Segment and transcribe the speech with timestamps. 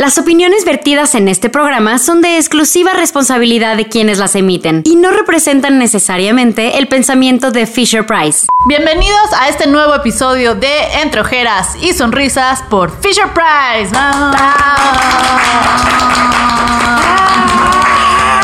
[0.00, 4.96] Las opiniones vertidas en este programa son de exclusiva responsabilidad de quienes las emiten y
[4.96, 8.46] no representan necesariamente el pensamiento de Fisher Price.
[8.64, 13.92] Bienvenidos a este nuevo episodio de Entre Ojeras y Sonrisas por Fisher Price.
[13.92, 14.36] ¡Vamos!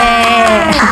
[0.03, 0.86] Eh.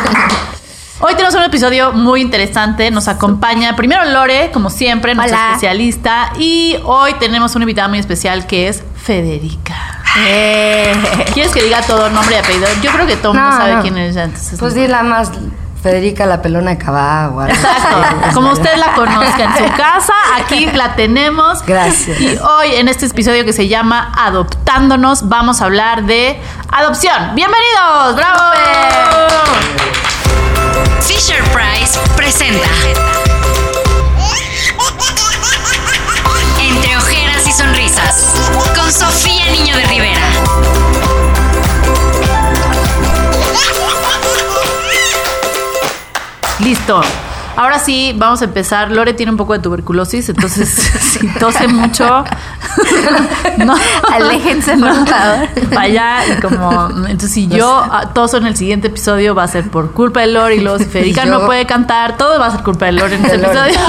[0.99, 2.89] Hoy tenemos un episodio muy interesante.
[2.89, 5.47] Nos acompaña primero Lore, como siempre, nuestra Hola.
[5.55, 6.31] especialista.
[6.39, 9.75] Y hoy tenemos una invitada muy especial que es Federica.
[10.25, 10.93] Eh.
[11.33, 12.67] ¿Quieres que diga todo nombre y apellido?
[12.81, 13.81] Yo creo que todo el mundo No, sabe no.
[13.81, 14.15] quién es.
[14.15, 15.31] Entonces, Pues di la más
[15.83, 17.51] Federica la pelona de Cabá o algo así.
[17.53, 18.33] Exacto.
[18.33, 21.61] Como usted la conozca en su casa, aquí la tenemos.
[21.65, 22.19] Gracias.
[22.21, 26.39] Y hoy en este episodio que se llama Adoptándonos vamos a hablar de
[26.71, 27.35] adopción.
[27.35, 28.15] ¡Bienvenidos!
[28.15, 28.41] ¡Bravo!
[31.01, 32.67] Fisher Price presenta
[36.61, 38.33] Entre ojeras y sonrisas
[38.75, 40.21] con Sofía Niño de Rivera.
[46.59, 47.01] Listo.
[47.55, 48.91] Ahora sí, vamos a empezar.
[48.91, 50.69] Lore tiene un poco de tuberculosis, entonces
[51.01, 52.25] si tose mucho,
[53.65, 53.75] no,
[54.11, 55.47] Aléjense, por favor.
[55.75, 56.89] Vaya, y como.
[57.07, 60.27] Entonces, si yo ah, toso en el siguiente episodio, va a ser por culpa de
[60.27, 60.55] Lore.
[60.55, 63.15] Y luego, si Federica yo- no puede cantar, todo va a ser culpa de Lore
[63.15, 63.35] en Lore.
[63.35, 63.79] episodio.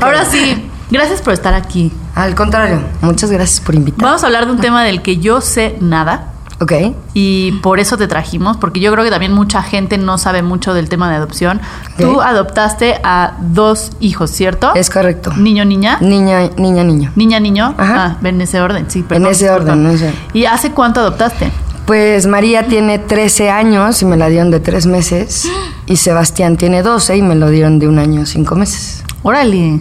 [0.00, 1.92] Ahora sí, gracias por estar aquí.
[2.14, 4.04] Al contrario, muchas gracias por invitar.
[4.04, 6.32] Vamos a hablar de un tema del que yo sé nada.
[6.58, 6.72] Ok.
[7.12, 10.72] Y por eso te trajimos, porque yo creo que también mucha gente no sabe mucho
[10.72, 11.60] del tema de adopción.
[11.98, 12.22] Tú Ok.
[12.24, 14.74] adoptaste a dos hijos, ¿cierto?
[14.74, 15.32] Es correcto.
[15.36, 15.98] Niño, niña.
[16.00, 17.12] Niña, niña, niño.
[17.14, 17.74] Niña, niño.
[17.76, 18.16] Ajá.
[18.22, 19.00] Ah, en ese orden, sí.
[19.00, 19.72] En perdón, ese disculpa.
[19.72, 20.14] orden, no sé.
[20.32, 21.52] ¿Y hace cuánto adoptaste?
[21.86, 25.48] Pues María tiene 13 años y me la dieron de 3 meses.
[25.86, 29.04] Y Sebastián tiene 12 y me lo dieron de un año 5 meses.
[29.22, 29.80] Órale.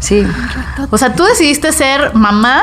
[0.00, 0.26] Sí.
[0.90, 2.62] O sea, tú decidiste ser mamá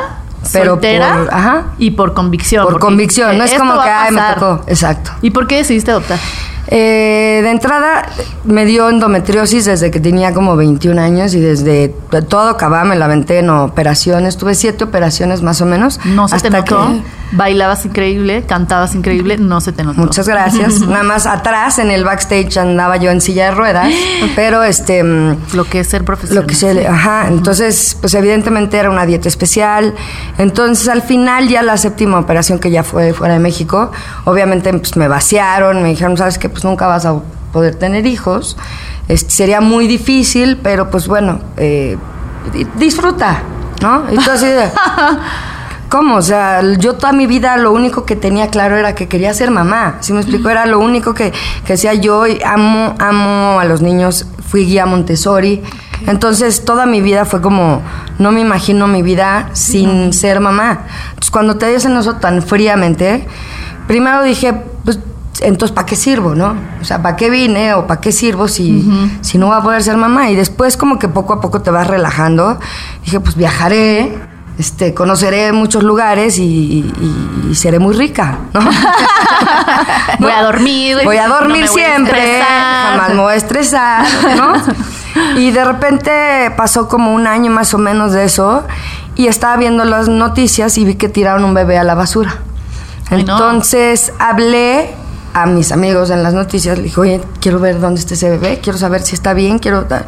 [0.53, 1.63] Pero soltera por- ajá.
[1.77, 2.65] y por convicción.
[2.65, 4.61] Por convicción, no es como que ay, me tocó.
[4.67, 5.11] Exacto.
[5.21, 6.19] ¿Y por qué decidiste adoptar?
[6.67, 8.07] Eh, de entrada
[8.45, 11.89] me dio endometriosis desde que tenía como 21 años y desde
[12.29, 14.37] todo Cabá me la aventé en operaciones.
[14.37, 15.99] Tuve siete operaciones más o menos.
[16.05, 16.87] No se te hasta notó.
[16.87, 19.99] que- Bailabas increíble, cantabas increíble, no se te notó.
[19.99, 20.81] Muchas gracias.
[20.87, 23.91] Nada más atrás en el backstage andaba yo en silla de ruedas,
[24.35, 26.43] pero este mm, Lo que es ser profesional.
[26.43, 29.95] lo que se ajá, entonces pues evidentemente era una dieta especial.
[30.37, 33.91] Entonces al final ya la séptima operación que ya fue fuera de México,
[34.25, 36.49] obviamente pues me vaciaron, me dijeron, "¿Sabes qué?
[36.53, 37.19] Pues nunca vas a
[37.51, 38.55] poder tener hijos."
[39.09, 41.97] Este, sería muy difícil, pero pues bueno, eh,
[42.53, 43.43] di- disfruta,
[43.81, 44.03] ¿no?
[44.09, 44.69] Y tú así de,
[45.89, 46.15] ¿Cómo?
[46.15, 49.51] O sea, yo toda mi vida lo único que tenía claro era que quería ser
[49.51, 49.97] mamá.
[49.99, 51.31] Si me explico, era lo único que,
[51.65, 54.25] que hacía yo y amo, amo a los niños.
[54.47, 55.61] Fui guía Montessori.
[56.07, 57.83] Entonces, toda mi vida fue como,
[58.17, 60.85] no me imagino mi vida sin ser mamá.
[61.09, 63.27] Entonces, cuando te dicen eso tan fríamente,
[63.87, 64.63] primero dije,
[65.41, 66.55] entonces, ¿para qué sirvo, no?
[66.81, 68.87] O sea, ¿para qué vine o para qué sirvo si,
[69.21, 70.29] si no voy a poder ser mamá?
[70.29, 72.59] Y después, como que poco a poco te vas relajando.
[73.03, 74.15] Dije, pues viajaré,
[74.59, 78.61] este, conoceré muchos lugares y, y- y seré muy rica, ¿no?
[80.19, 80.97] Voy a dormir.
[81.03, 84.05] Voy a dormir a siempre, jamás me voy a estresar,
[84.37, 84.53] ¿no?
[85.37, 88.63] Y de repente pasó como un año más o menos de eso
[89.15, 92.37] y estaba viendo las noticias y vi que tiraron un bebé a la basura.
[93.11, 93.33] Ay, no.
[93.33, 94.89] Entonces hablé
[95.33, 98.59] a mis amigos en las noticias, le dije, oye, quiero ver dónde está ese bebé,
[98.61, 99.85] quiero saber si está bien, quiero...
[99.85, 100.05] ta-".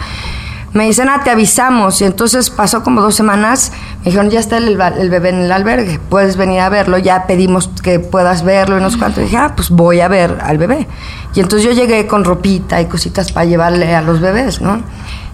[0.73, 2.01] Me dicen, ah, te avisamos.
[2.01, 5.51] Y entonces pasó como dos semanas, me dijeron, ya está el, el bebé en el
[5.53, 9.21] albergue, puedes venir a verlo, ya pedimos que puedas verlo y no sé cuánto.
[9.21, 10.85] Y dije, ah, pues voy a ver al bebé.
[11.33, 14.81] Y entonces yo llegué con ropita y cositas para llevarle a los bebés, ¿no?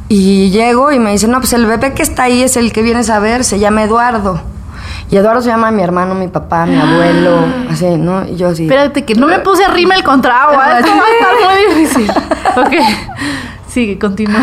[0.09, 2.83] Y llego y me dicen, no, pues el bebé que está ahí es el que
[2.83, 4.41] vienes a ver, se llama Eduardo.
[5.11, 8.25] Y Eduardo se llama mi hermano, mi papá, mi abuelo, así, ¿no?
[8.25, 8.63] Y yo así.
[8.63, 10.79] Espérate, que no me puse arriba el contragua.
[10.79, 12.11] Esto va a estar muy difícil.
[12.55, 12.73] Ok.
[13.67, 14.41] Sigue, continúa.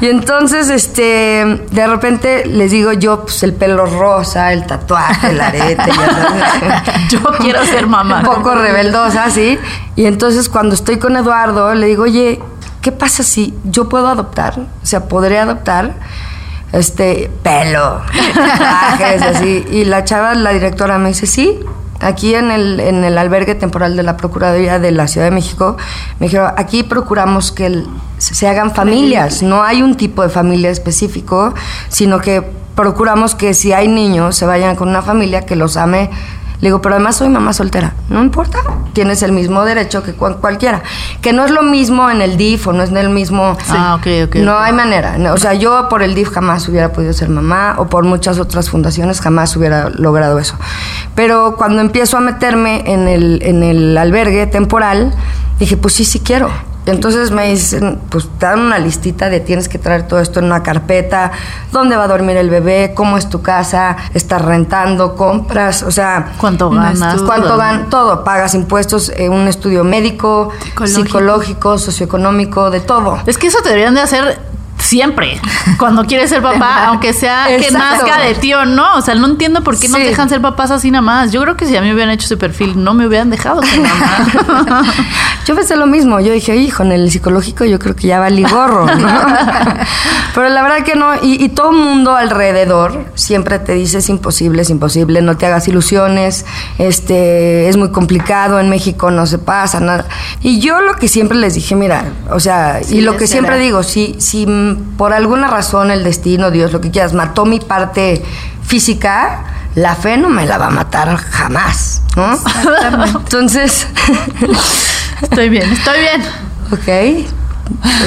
[0.00, 5.40] Y entonces, este, de repente les digo yo, pues el pelo rosa, el tatuaje, el
[5.40, 7.08] arete, ya sabes.
[7.10, 8.20] Yo quiero ser mamá.
[8.20, 9.58] Un poco rebeldosa, sí.
[9.96, 12.40] Y entonces cuando estoy con Eduardo, le digo, oye,
[12.80, 14.58] ¿qué pasa si yo puedo adoptar?
[14.58, 15.94] O sea, ¿podré adoptar?
[16.72, 18.00] Este, pelo,
[18.34, 19.64] tatuajes, así.
[19.70, 21.58] Y la chava, la directora, me dice, sí.
[22.00, 25.76] Aquí en el, en el albergue temporal de la Procuraduría de la Ciudad de México,
[26.20, 27.86] me dijeron, aquí procuramos que el-
[28.18, 29.42] se hagan familias.
[29.42, 31.54] No hay un tipo de familia específico,
[31.88, 32.42] sino que
[32.76, 36.08] procuramos que si hay niños, se vayan con una familia que los ame
[36.60, 37.94] Le digo, pero además soy mamá soltera.
[38.08, 38.58] No importa,
[38.92, 40.82] tienes el mismo derecho que cual- cualquiera.
[41.22, 43.56] Que no es lo mismo en el DIF o no es en el mismo...
[43.68, 45.16] Ah, ok, ok, No hay manera.
[45.32, 48.70] O sea, yo por el DIF jamás hubiera podido ser mamá o por muchas otras
[48.70, 50.56] fundaciones jamás hubiera logrado eso.
[51.14, 55.12] Pero cuando empiezo a meterme en el, en el albergue temporal,
[55.60, 56.50] dije, pues sí, sí quiero.
[56.88, 60.46] Entonces me dicen, pues te dan una listita de tienes que traer todo esto en
[60.46, 61.32] una carpeta,
[61.72, 66.32] dónde va a dormir el bebé, cómo es tu casa, estás rentando, compras, o sea,
[66.38, 67.22] ¿Cuánto ganas?
[67.22, 67.90] ¿Cuánto ganas?
[67.90, 70.86] Todo, pagas impuestos, eh, un estudio médico, Psicológico.
[71.04, 73.18] psicológico, socioeconómico, de todo.
[73.26, 74.40] Es que eso te deberían de hacer
[74.88, 75.40] siempre,
[75.78, 77.78] cuando quieres ser papá, aunque sea que Exacto.
[78.06, 78.96] nazca de ti o no.
[78.96, 80.04] O sea, no entiendo por qué no Sí.
[80.04, 81.30] dejan ser papás así nada más.
[81.32, 83.62] Yo creo que si a mí me hubieran hecho ese perfil, no me hubieran dejado
[83.62, 84.84] ser mamá.
[85.46, 88.42] Yo pensé lo mismo, yo dije, hijo, en el psicológico yo creo que ya valí
[88.42, 89.08] gorro, ¿no?
[90.34, 94.08] Pero la verdad que no, y, y todo el mundo alrededor siempre te dice es
[94.10, 96.44] imposible, es imposible, no te hagas ilusiones,
[96.78, 100.04] este, es muy complicado, en México no se pasa nada.
[100.42, 103.40] Y yo lo que siempre les dije, mira, o sea, Sí, y lo que será.
[103.40, 104.46] siempre digo, si, si
[104.96, 108.24] por alguna razón el destino, Dios, lo que quieras, mató mi parte
[108.66, 109.44] física,
[109.74, 112.36] la fe no me la va a matar jamás, ¿no?
[113.18, 113.86] Entonces,
[115.22, 116.22] Estoy bien, estoy bien.
[116.70, 117.28] ok.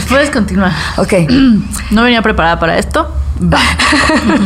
[0.10, 0.72] Puedes continuar.
[0.98, 1.14] Ok,
[1.92, 3.14] No venía preparada para esto.
[3.42, 3.60] Va.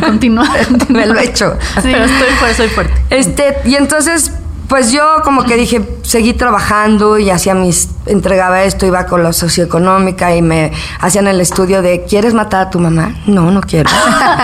[0.00, 0.48] Continúa.
[0.88, 1.56] me lo he hecho.
[1.82, 2.94] Pero estoy fuerte, soy fuerte.
[3.10, 4.32] Este, y entonces,
[4.68, 9.32] pues yo como que dije, seguí trabajando y hacía mis, entregaba esto, iba con la
[9.32, 13.14] socioeconómica y me hacían el estudio de, ¿quieres matar a tu mamá?
[13.26, 13.90] No, no quiero.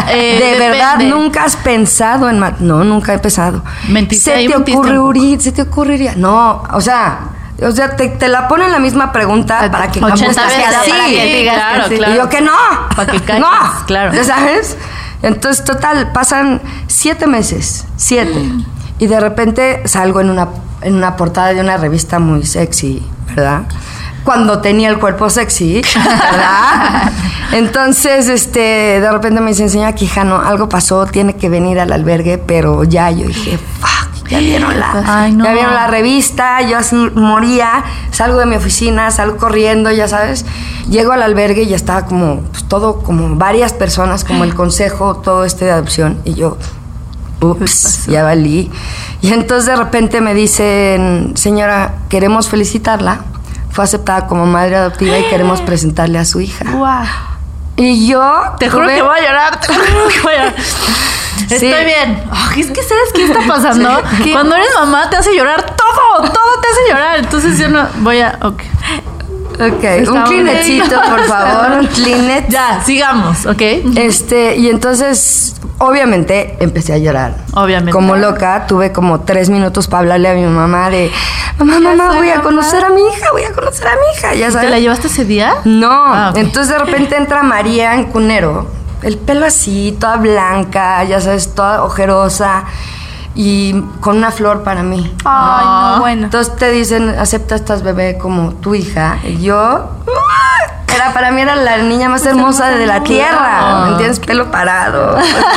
[0.08, 0.68] Eh, de depende.
[0.68, 2.60] verdad, nunca has pensado en matar.
[2.62, 3.62] No, nunca he pensado.
[3.88, 5.40] Mentiste, ahí ¿Se te ocurriría?
[5.40, 6.14] ¿Se te ocurriría?
[6.16, 7.20] No, o sea...
[7.64, 10.90] O sea, te, te la ponen la misma pregunta para que 80 contestes veces, así.
[10.90, 11.96] para que digas Claro, que sí.
[11.96, 12.12] claro.
[12.12, 12.52] Y yo que no.
[12.96, 13.50] Para que no.
[13.86, 14.12] claro.
[14.14, 14.76] ¿Ya sabes?
[15.22, 18.50] Entonces, total, pasan siete meses, siete.
[19.02, 20.46] Y de repente salgo en una,
[20.80, 23.02] en una portada de una revista muy sexy,
[23.34, 23.62] ¿verdad?
[24.22, 27.10] Cuando tenía el cuerpo sexy, ¿verdad?
[27.50, 32.38] Entonces, este, de repente me dice, señora Quijano, algo pasó, tiene que venir al albergue,
[32.38, 35.46] pero ya yo dije, fuck, ya vieron la, Ay, no.
[35.46, 37.82] ya vieron la revista, yo así moría,
[38.12, 40.46] salgo de mi oficina, salgo corriendo, ya sabes,
[40.88, 45.16] llego al albergue y ya estaba como pues, todo, como varias personas, como el consejo,
[45.16, 46.56] todo este de adopción, y yo,
[47.42, 48.70] ups, ya valí.
[49.20, 53.20] Y entonces de repente me dicen, señora, queremos felicitarla,
[53.70, 56.64] fue aceptada como madre adoptiva y queremos presentarle a su hija.
[56.72, 57.04] Wow.
[57.76, 58.22] Y yo...
[58.58, 60.54] Te juro tuve- que voy a llorar, te juro que voy a llorar.
[61.48, 61.54] Sí.
[61.66, 62.22] Estoy bien.
[62.30, 63.88] Ay, es que ¿sabes qué está pasando?
[64.32, 67.18] Cuando eres mamá te hace llorar todo, todo te hace llorar.
[67.18, 68.38] Entonces yo no voy a...
[68.42, 68.62] Ok.
[69.54, 70.82] Ok, un Estamos bien.
[70.88, 72.48] por favor, un clinet.
[72.48, 73.60] Ya, sigamos, ¿ok?
[73.96, 75.51] Este, y entonces,
[75.86, 77.34] obviamente, empecé a llorar.
[77.54, 77.92] Obviamente.
[77.92, 81.10] Como loca, tuve como tres minutos para hablarle a mi mamá de,
[81.58, 82.42] mamá, mamá, voy a mamá".
[82.44, 84.70] conocer a mi hija, voy a conocer a mi hija, ya ¿Te sabes.
[84.70, 85.54] la llevaste ese día?
[85.64, 88.68] No, Ah, entonces de repente entra María en cunero,
[89.02, 92.64] el pelo así, toda blanca, ya sabes, toda ojerosa
[93.34, 95.10] y con una flor para mí.
[95.18, 95.92] Ay, Ah.
[95.96, 96.24] no, bueno.
[96.24, 99.18] Entonces te dicen, acepta a estas bebé como tu hija.
[99.24, 100.72] Y yo, ¡ah!
[100.94, 103.84] era para mí era la niña más hermosa de la tierra.
[103.86, 104.20] ¿Me entiendes?
[104.20, 105.16] Pelo parado.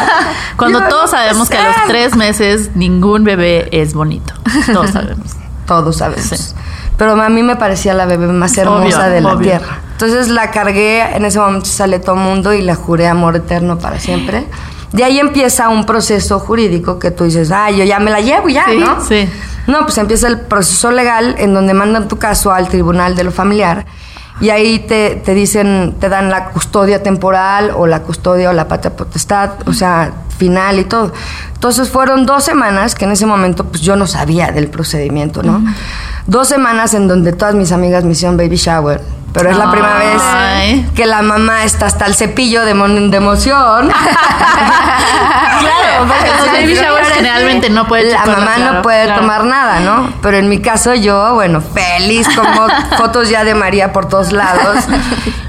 [0.57, 1.83] Cuando Yo, todos sabemos que a los "Ah".
[1.87, 4.33] tres meses ningún bebé es bonito.
[4.71, 5.27] Todos sabemos.
[5.67, 6.25] Todos sabemos.
[6.25, 6.55] Sí.
[6.97, 9.41] Pero a mí me parecía la bebé más hermosa Obvio, de la obvio.
[9.41, 9.79] tierra.
[9.91, 13.99] Entonces la cargué, en ese momento sale todo mundo y la juré amor eterno para
[13.99, 14.47] siempre.
[14.95, 18.49] De ahí empieza un proceso jurídico que tú dices, ah, yo ya me la llevo
[18.49, 19.03] ya, Sí, ¿no?
[19.05, 19.29] sí.
[19.67, 23.31] No, pues empieza el proceso legal en donde mandan tu caso al tribunal de lo
[23.31, 23.85] familiar
[24.39, 28.67] y ahí te, te dicen, te dan la custodia temporal o la custodia o la
[28.67, 31.13] patria potestad, o sea, final y todo.
[31.53, 35.63] Entonces fueron dos semanas que en ese momento pues yo no sabía del procedimiento, ¿no?
[36.27, 39.01] Dos semanas en donde todas mis amigas me hicieron baby shower.
[39.35, 40.81] Pero es la primera Ay.
[40.81, 43.91] vez que la mamá está hasta el cepillo de, de emoción.
[45.57, 49.21] Claro, porque los baby showers generalmente no puede La mamá claro, no puede claro.
[49.21, 50.11] tomar nada, ¿no?
[50.21, 54.83] Pero en mi caso yo, bueno, feliz como fotos ya de María por todos lados.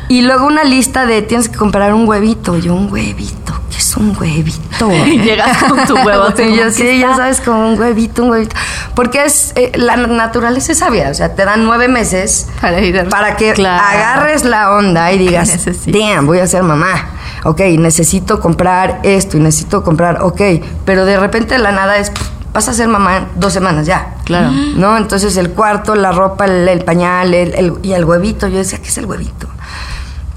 [0.09, 2.57] Y luego una lista de tienes que comprar un huevito.
[2.57, 4.90] Yo, un huevito, ¿qué es un huevito?
[5.06, 6.25] Y llegas con tu huevo.
[6.37, 8.56] como, yo ¿qué sí, ya sabes, como un huevito, un huevito.
[8.95, 12.99] Porque es eh, la naturaleza es sabia, o sea, te dan nueve meses Para ir
[13.00, 13.83] a- para que Claro.
[13.85, 17.11] agarres la onda y digas, damn, voy a ser mamá.
[17.45, 20.40] Ok, necesito comprar esto y necesito comprar, ok,
[20.85, 22.11] pero de repente de la nada es,
[22.52, 24.14] vas a ser mamá en dos semanas ya.
[24.25, 24.50] Claro.
[24.76, 24.97] ¿No?
[24.97, 28.49] Entonces el cuarto, la ropa, el, el pañal el- el- y el huevito.
[28.49, 29.49] Yo decía, ¿qué es el huevito?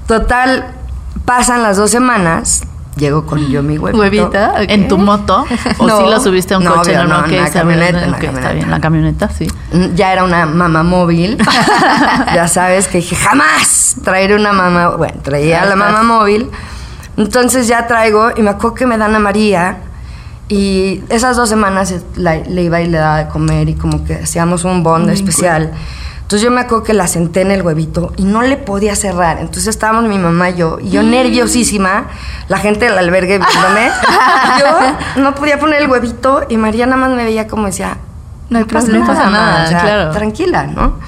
[0.06, 0.72] Total,
[1.24, 2.62] pasan las dos semanas,
[3.00, 4.00] llego con yo mi huevito.
[4.00, 4.64] Huevita, ok.
[4.68, 5.44] ¿En tu moto?
[5.78, 6.90] ¿O No, sí lo subiste a un no, coche?
[6.96, 8.52] obvio, no, ok, en la camioneta, bien, en la ok, Está camioneta.
[8.54, 9.46] bien, la camioneta, sí.
[9.72, 11.36] Mm, Ya era una mamá móvil.
[12.34, 14.90] ya sabes que dije, jamás traeré una mamá.
[14.96, 16.48] Bueno, traía la mamá móvil.
[17.16, 19.78] Entonces ya traigo y me acuerdo que me dan a María.
[20.48, 24.14] Y esas dos semanas la- le iba y le daba de comer y como que
[24.14, 25.72] hacíamos un bond especial.
[26.30, 29.38] Entonces yo me acuerdo que la senté en el huevito y no le podía cerrar.
[29.40, 32.04] Entonces estábamos mi mamá y yo, y yo nerviosísima,
[32.46, 33.90] la gente del albergue viéndome.
[34.60, 37.96] yo no podía poner el huevito y María nada más me veía como decía,
[38.48, 39.06] No hay pasa problema.
[39.06, 40.10] No pasa nada, o sea, claro.
[40.12, 41.00] Tranquila, ¿no?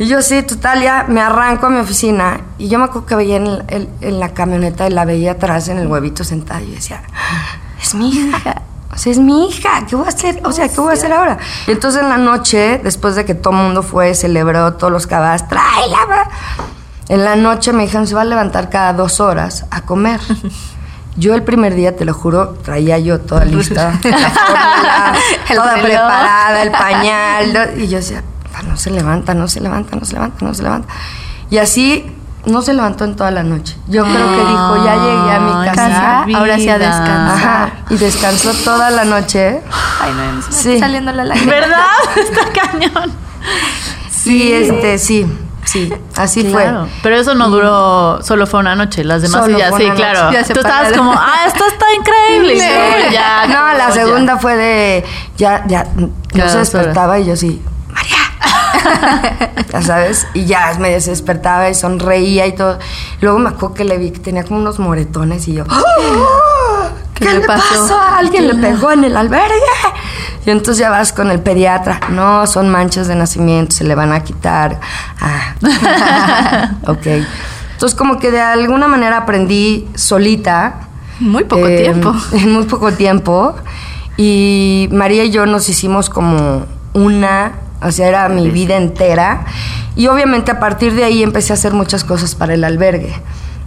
[0.00, 3.14] Y yo sí, total, ya me arranco a mi oficina y yo me acuerdo que
[3.14, 6.70] veía en, el- en la camioneta y la veía atrás en el huevito sentada y
[6.70, 7.02] yo decía,
[7.80, 8.62] es mi hija.
[8.96, 10.40] Sea, es mi hija, ¿qué voy a hacer?
[10.44, 11.38] O sea, ¿qué voy a hacer ahora?
[11.66, 15.06] Y entonces en la noche, después de que todo el mundo fue, celebró todos los
[15.06, 16.04] cabas, tráela.
[16.06, 16.28] bra".
[17.08, 20.20] En la noche me dijeron, se va a levantar cada dos horas a comer.
[21.18, 25.14] Yo el primer día, te lo juro, traía yo toda lista, la fórmula,
[25.54, 25.86] toda reloj.
[25.86, 28.22] preparada, el pañal, y yo decía,
[28.54, 30.92] "Ah, no se levanta, no se levanta, no se levanta, no se levanta.
[31.48, 32.14] Y así
[32.46, 33.76] no se levantó en toda la noche.
[33.88, 36.22] Yo creo que dijo, ya llegué a mi casa.
[36.38, 37.30] Ahora sí a descansar.
[37.36, 39.60] Ajá, y descansó toda la noche.
[40.00, 40.78] Ay, no, me está Sí.
[40.78, 41.50] saliendo la lágrima.
[41.52, 41.86] ¿Verdad?
[42.16, 43.12] Está cañón.
[44.10, 45.26] Sí, este, sí,
[45.64, 46.82] sí, así Claro.
[46.86, 46.90] fue.
[47.02, 49.04] Pero eso no duró, solo fue una noche.
[49.04, 50.02] Las demás Solo sí, ya, fue sí, una noche.
[50.10, 50.32] claro.
[50.32, 52.54] Ya se Tú estabas como, ah, esto está increíble.
[52.56, 53.92] Luego ya, No, la ya.
[53.92, 55.04] segunda fue de,
[55.36, 55.86] ya, ya,
[56.34, 57.62] no se despertaba y yo sí.
[59.72, 62.78] ya sabes, y ya me despertaba y sonreía y todo.
[63.20, 65.64] Luego me acuerdo que le vi que tenía como unos moretones y yo.
[67.14, 67.62] ¿qué, ¿Qué le le pasó?
[67.80, 67.98] pasó?
[68.16, 69.54] Alguien le pegó en el albergue.
[70.44, 72.00] Y entonces ya vas con el pediatra.
[72.10, 74.78] No, son manchas de nacimiento, se le van a quitar.
[75.20, 75.54] Ah.
[76.86, 77.06] ok.
[77.72, 80.80] Entonces como que de alguna manera aprendí solita.
[81.18, 82.14] Muy poco Eh, tiempo.
[82.32, 83.54] En muy poco tiempo.
[84.16, 86.64] Y María y yo nos hicimos como
[86.94, 87.52] una,
[87.82, 89.46] o sea, era mi vida entera.
[89.94, 93.14] Y obviamente a partir de ahí empecé a hacer muchas cosas para el albergue.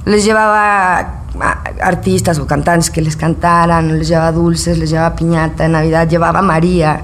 [0.05, 5.65] Les llevaba a artistas o cantantes que les cantaran, les llevaba dulces, les llevaba piñata
[5.65, 7.03] en Navidad, llevaba a María.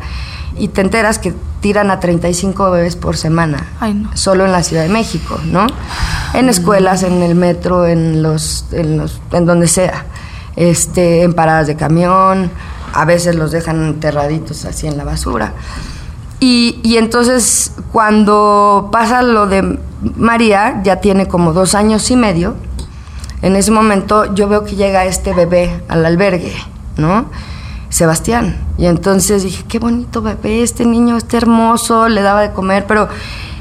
[0.57, 3.65] Y te enteras que tiran a 35 bebés por semana.
[3.79, 4.15] Ay, no.
[4.15, 5.67] Solo en la Ciudad de México, ¿no?
[6.33, 10.05] En escuelas, en el metro, en los, en los, en donde sea.
[10.55, 12.51] Este, en paradas de camión,
[12.93, 15.53] a veces los dejan enterraditos así en la basura.
[16.39, 19.79] Y, entonces cuando pasa lo de
[20.15, 22.55] María, ya tiene como dos años y medio,
[23.41, 26.55] en ese momento yo veo que llega este bebé al albergue,
[26.97, 27.25] ¿no?
[27.89, 28.57] Sebastián.
[28.77, 33.07] Y entonces dije, qué bonito bebé, este niño está hermoso, le daba de comer, pero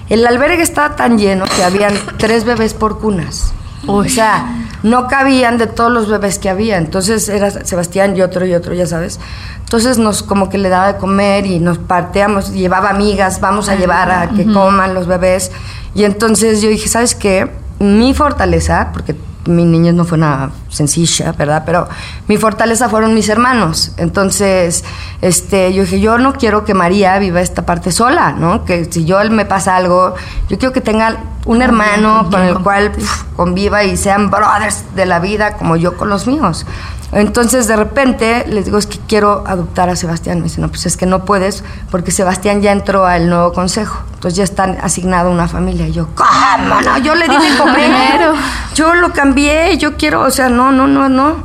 [0.09, 3.53] el albergue estaba tan lleno que habían tres bebés por cunas.
[3.87, 6.77] O sea, no cabían de todos los bebés que había.
[6.77, 9.19] Entonces era Sebastián y otro y otro, ya sabes.
[9.61, 13.77] Entonces nos como que le daba de comer y nos parteamos, llevaba amigas, vamos a
[13.77, 15.51] llevar a que coman los bebés.
[15.95, 17.51] Y entonces yo dije, ¿sabes qué?
[17.79, 21.63] Mi fortaleza, porque mi niñez no fue una sencilla, ¿verdad?
[21.65, 21.89] Pero
[22.27, 23.93] mi fortaleza fueron mis hermanos.
[23.97, 24.85] Entonces,
[25.23, 28.65] este, yo dije, yo no quiero que María viva esta parte sola, ¿no?
[28.65, 30.15] Que si yo me pasa algo,
[30.49, 31.17] yo quiero que tenga
[31.47, 35.97] un hermano con el cual pf, conviva y sean brothers de la vida como yo
[35.97, 36.67] con los míos.
[37.15, 40.39] Entonces, de repente, les digo, es que quiero adoptar a Sebastián.
[40.39, 44.03] Me dice, no, pues es que no puedes porque Sebastián ya entró al nuevo consejo.
[44.15, 45.87] Entonces ya están asignado a una familia.
[45.87, 46.99] Y yo, ¿cómo no?
[46.99, 47.75] Yo le di comer.
[47.75, 48.35] Primero.
[48.75, 51.37] Yo lo cambié, yo quiero, o sea, no, no, no, no.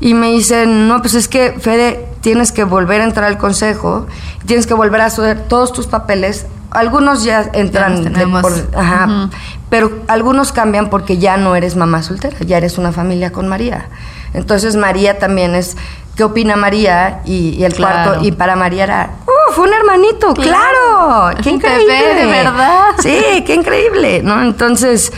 [0.00, 4.06] Y me dicen, no, pues es que, Fede, tienes que volver a entrar al consejo,
[4.46, 6.46] tienes que volver a hacer todos tus papeles.
[6.70, 9.30] Algunos ya entran, los de por- ajá,
[9.70, 13.86] pero algunos cambian porque ya no eres mamá soltera, ya eres una familia con María.
[14.34, 15.76] Entonces María también es,
[16.16, 17.20] ¿qué opina María?
[17.24, 18.10] Y, y el Claro.
[18.10, 19.10] cuarto, y para María era,
[19.48, 20.34] ¡uf, un hermanito!
[20.34, 21.30] ¡Claro!
[21.42, 21.86] ¡Qué increíble!
[21.86, 22.84] bebé, de verdad.
[22.98, 24.42] Sí, qué increíble, ¿no?
[24.42, 25.10] Entonces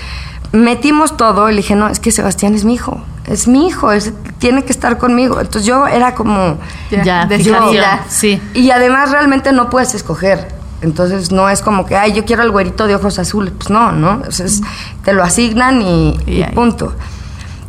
[0.53, 3.93] metimos todo y le dije, no, es que Sebastián es mi hijo, es mi hijo,
[3.93, 5.41] es- tiene que estar conmigo.
[5.41, 6.59] Entonces yo era como...
[6.91, 7.75] Ya, fijación,
[8.09, 8.41] Sí.
[8.55, 10.57] Y además realmente no puedes escoger.
[10.81, 13.53] Entonces no es como que, ay, yo quiero el güerito de ojos azules.
[13.57, 14.13] Pues no, ¿no?
[14.15, 14.63] Entonces
[15.05, 16.95] te lo asignan y, Y punto.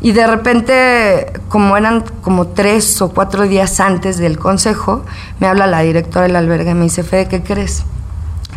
[0.01, 5.03] Y de repente, como eran como tres o cuatro días antes del consejo,
[5.39, 7.83] me habla la directora del albergue y me dice, Fede, ¿qué crees?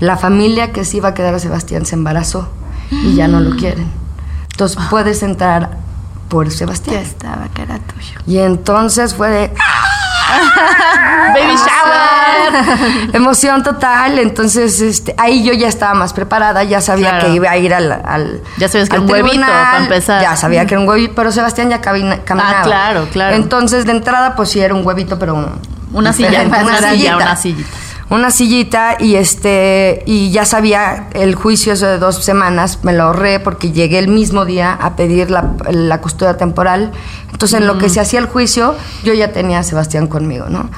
[0.01, 2.49] La familia que se iba a quedar a Sebastián se embarazó
[2.91, 3.87] y ya no lo quieren.
[4.53, 5.71] Entonces puedes entrar
[6.29, 6.97] por Ya Sebastián.
[7.03, 8.21] estaba, que era tuyo.
[8.27, 9.53] Y entonces fue de...
[9.59, 9.85] ¡ah!
[11.35, 13.11] Baby shower.
[13.15, 17.27] Emoción total, entonces este, ahí yo ya estaba más preparada, ya sabía Claro.
[17.27, 20.23] que iba a ir al, al Ya sabías que al era un huevito, para empezar.
[20.23, 22.63] Ya sabía que era un huevito, pero Sebastián ya cabina- caminaba.
[22.63, 23.37] claro, claro.
[23.37, 25.61] Entonces de entrada pues sí era un huevito, pero un-
[25.93, 27.17] Una silla, diferente, una silla, sillita.
[27.17, 27.71] una sillita.
[28.13, 33.05] Una sillita y este y ya sabía el juicio eso de dos semanas, me lo
[33.05, 36.93] ahorré porque llegué el mismo día a pedir la, la custodia temporal.
[37.33, 40.69] Entonces en lo que se hacía el juicio, yo ya tenía a Sebastián conmigo, ¿no?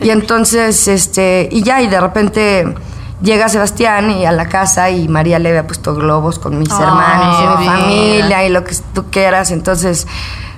[0.00, 2.74] Y entonces, este, y ya, y de repente
[3.20, 7.36] llega Sebastián y a la casa y María le había puesto globos con mis hermanos
[7.40, 7.72] y mi vida.
[7.72, 9.50] familia y lo que tú quieras.
[9.50, 10.06] Entonces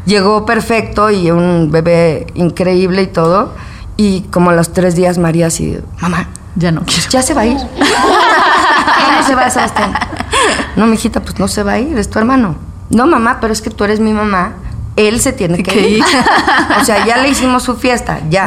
[0.04, 3.54] llegó perfecto y un bebé increíble y todo.
[4.00, 7.10] Y como a los tres días María así, mamá, Ya no quiero.
[7.10, 7.56] ya se va a ir.
[9.06, 9.92] ¿Cómo se va Sebastián?
[10.76, 12.54] No, mijita, pues no se va a ir, es tu hermano.
[12.90, 14.52] No, mamá, pero es que tú eres mi mamá.
[14.94, 15.98] Él se tiene que, Que ir.
[15.98, 16.04] ir.
[16.80, 18.46] o sea, ya le hicimos su fiesta, ya.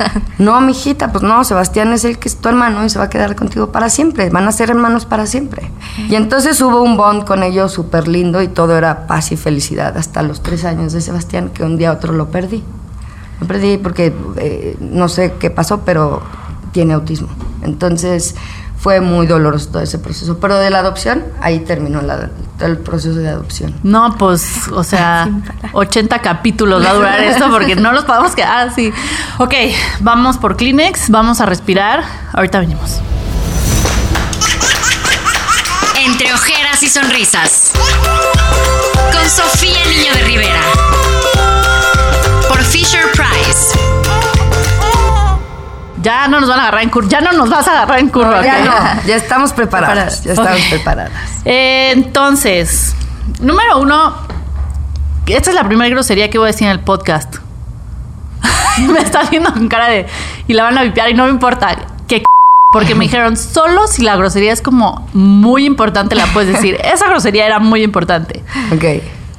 [0.38, 3.10] No, mijita, pues no, Sebastián es el que es tu hermano y se va a
[3.10, 4.30] quedar contigo para siempre.
[4.30, 5.70] Van a ser hermanos para siempre.
[6.08, 9.96] Y entonces hubo un bond con ellos súper lindo y todo era paz y felicidad
[9.96, 12.62] hasta los tres años de Sebastián, que un día otro lo perdí.
[13.40, 16.22] Lo perdí porque eh, no sé qué pasó, pero
[16.72, 17.28] tiene autismo.
[17.62, 18.34] Entonces
[18.80, 20.38] fue muy doloroso todo ese proceso.
[20.38, 22.30] Pero de la adopción, ahí terminó la-
[22.60, 23.74] el proceso de adopción.
[23.84, 25.28] No, pues, o sea,
[25.72, 28.92] 80 capítulos va a durar esto porque no los podemos quedar así.
[29.38, 29.54] Ok,
[30.00, 32.02] vamos por Kleenex, vamos a respirar.
[32.32, 33.00] Ahorita venimos.
[36.04, 37.72] Entre ojeras y sonrisas.
[39.12, 40.60] Con Sofía Niño de Rivera.
[42.70, 43.78] Fisher Price.
[46.02, 47.08] Ya no nos van a agarrar en curva.
[47.08, 48.44] Ya no nos vas a agarrar en curva.
[48.44, 48.64] Ya ¿ok?
[48.64, 50.22] no, ya estamos preparadas.
[50.22, 51.12] Ya estamos preparadas.
[51.44, 52.94] Eh, entonces,
[53.40, 54.14] número uno,
[55.26, 57.36] esta es la primera grosería que voy a decir en el podcast.
[58.78, 60.06] me está viendo con cara de.
[60.46, 61.76] Y la van a vipiar y no me importa.
[62.06, 62.22] Que
[62.70, 66.78] porque me dijeron, solo si la grosería es como muy importante la puedes decir.
[66.84, 68.44] Esa grosería era muy importante.
[68.72, 68.84] Ok.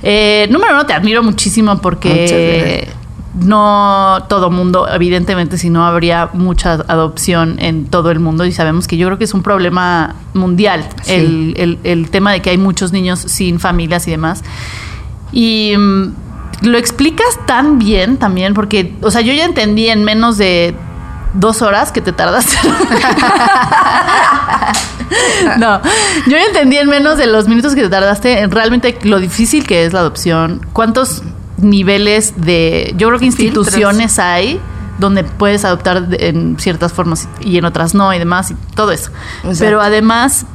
[0.02, 2.99] Eh, número uno, te admiro muchísimo Muchas porque gracias.
[3.36, 8.88] No todo mundo, evidentemente, si no habría mucha adopción en todo el mundo y sabemos
[8.88, 11.14] que yo creo que es un problema mundial Sí.
[11.14, 14.44] el, el- el tema de que hay muchos niños sin familias y demás.
[15.32, 16.14] Y mm,
[16.64, 20.74] lo explicas tan bien también porque, o sea, yo ya entendí en menos de
[21.36, 22.58] dos horas que te tardaste.
[25.60, 25.82] no,
[26.28, 29.66] yo ya entendí en menos de los minutos que te tardaste en realmente lo difícil
[29.66, 31.22] que es la adopción, cuántos
[31.62, 34.60] niveles de, yo creo que instituciones hay
[35.00, 39.12] donde puedes adoptar en ciertas formas y en otras no y demás y todo eso.
[39.38, 39.60] Exacto.
[39.60, 40.46] Pero además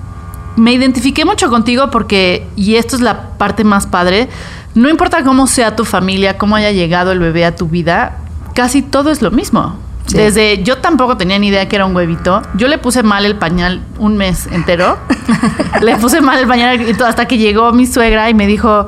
[0.56, 4.28] me identifiqué mucho contigo porque, y esto es la parte más padre,
[4.74, 8.18] no importa cómo sea tu familia, cómo haya llegado el bebé a tu vida,
[8.54, 9.78] casi todo es lo mismo.
[10.06, 10.18] Sí.
[10.18, 12.42] Desde yo tampoco tenía ni idea que era un huevito.
[12.54, 14.98] Yo le puse mal el pañal un mes entero.
[15.80, 18.84] le puse mal el pañal hasta que llegó mi suegra y me dijo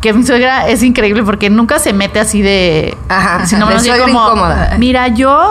[0.00, 4.06] que mi suegra es increíble porque nunca se mete así de Ajá, sino de suegra
[4.06, 4.76] como incómoda.
[4.78, 5.50] mira yo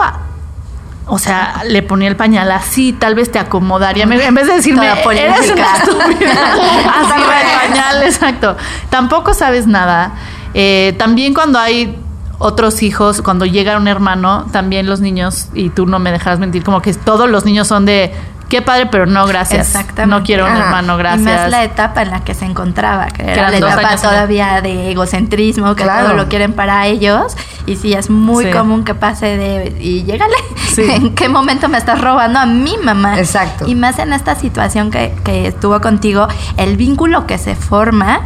[1.10, 4.04] o sea, le ponía el pañal así, tal vez te acomodaría.
[4.04, 6.32] En vez de decirme, eres una estúpida.
[7.00, 8.56] Así va el pañal, exacto.
[8.90, 10.12] Tampoco sabes nada.
[10.52, 11.98] Eh, también cuando hay
[12.38, 16.62] otros hijos, cuando llega un hermano, también los niños, y tú no me dejarás mentir,
[16.62, 18.12] como que todos los niños son de,
[18.48, 19.68] qué padre, pero no, gracias.
[19.68, 20.06] Exactamente.
[20.16, 20.64] No quiero un Ajá.
[20.64, 21.22] hermano, Y gracias.
[21.42, 24.90] más la etapa en la que se encontraba, que era la etapa y todavía de
[24.90, 26.06] egocentrismo, que Claro.
[26.08, 27.36] todo lo quieren para ellos.
[27.66, 28.50] Y sí, es muy Sí.
[28.50, 30.34] común que pase de, y llégale,
[30.74, 30.82] Sí.
[30.90, 33.18] ¿en qué momento me estás robando a mi mamá?
[33.18, 33.66] Exacto.
[33.68, 38.22] Y más en esta situación que, que estuvo contigo, el vínculo que se forma,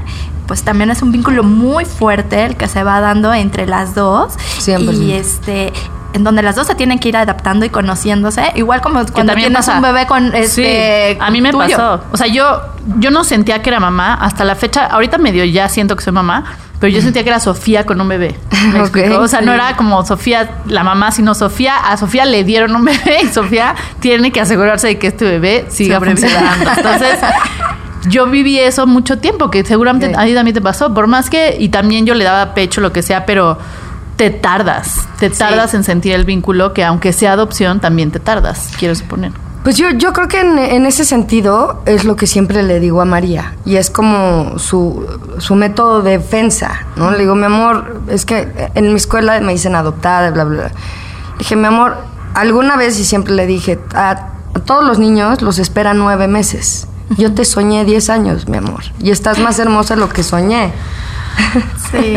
[0.47, 4.35] pues también es un vínculo muy fuerte el que se va dando entre las dos.
[4.61, 4.93] 100%.
[5.03, 5.73] Y este
[6.13, 9.53] en donde las dos se tienen que ir adaptando y conociéndose, igual como cuando tienes
[9.53, 9.77] pasa.
[9.77, 11.69] un bebé con este Sí, a mí me tuyo.
[11.69, 12.05] pasó.
[12.13, 12.61] O sea, yo,
[12.99, 14.87] yo no sentía que era mamá hasta la fecha.
[14.87, 16.45] Ahorita medio ya siento que soy mamá,
[16.81, 18.39] pero yo sentía que era Sofía con un bebé.
[18.73, 19.11] ¿Me?
[19.17, 21.77] O sea, no era como Sofía, la mamá, sino Sofía.
[21.77, 25.67] A Sofía le dieron un bebé y Sofía tiene que asegurarse de que este bebé
[25.69, 26.71] siga funcionando.
[26.77, 27.19] Entonces.
[28.09, 31.57] Yo viví eso mucho tiempo, que seguramente a ti también te pasó, por más que,
[31.59, 33.59] y también yo le daba pecho, lo que sea, pero
[34.23, 38.71] te tardas, te tardas en sentir el vínculo, que aunque sea adopción, también te tardas,
[38.79, 39.33] quiero suponer.
[39.65, 43.01] Pues yo, yo creo que en, en ese sentido es lo que siempre le digo
[43.01, 45.05] a María y es como su,
[45.39, 47.11] su método de defensa, ¿no?
[47.11, 50.69] Le digo, mi amor, es que en mi escuela me dicen adoptada, bla, bla, bla.
[50.69, 51.97] Le dije, mi amor,
[52.35, 54.11] alguna vez y siempre le dije, a,
[54.55, 56.87] a todos los niños los esperan nueve meses.
[57.19, 60.73] Yo te soñé diez años, mi amor, y estás más hermosa de lo que soñé.
[61.91, 62.17] Sí.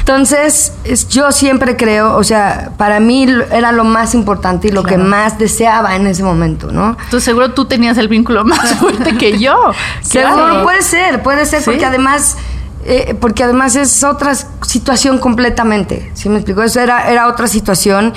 [0.00, 4.82] Entonces, es- yo siempre creo, o sea, para mí era lo más importante y lo
[4.82, 6.96] que más deseaba en ese momento, ¿no?
[7.10, 9.56] Tú seguro tú tenías el vínculo más fuerte que yo.
[10.02, 10.62] Seguro, Claro.
[10.62, 11.64] puede ser, puede ser, Sí.
[11.70, 12.36] porque además,
[12.84, 16.10] eh, porque además es otra situación completamente.
[16.14, 16.62] ¿Sí me explico?
[16.62, 18.12] Eso era, era otra situación.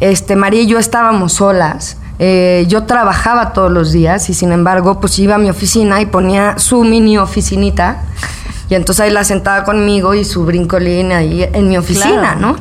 [0.00, 1.96] Este, María y yo estábamos solas.
[2.20, 6.06] Eh, yo trabajaba todos los días y sin embargo, pues iba a mi oficina y
[6.06, 8.02] ponía su mini oficinita.
[8.72, 12.56] Y entonces ahí la sentaba conmigo y su brincolín ahí en mi oficina, Claro, ¿no?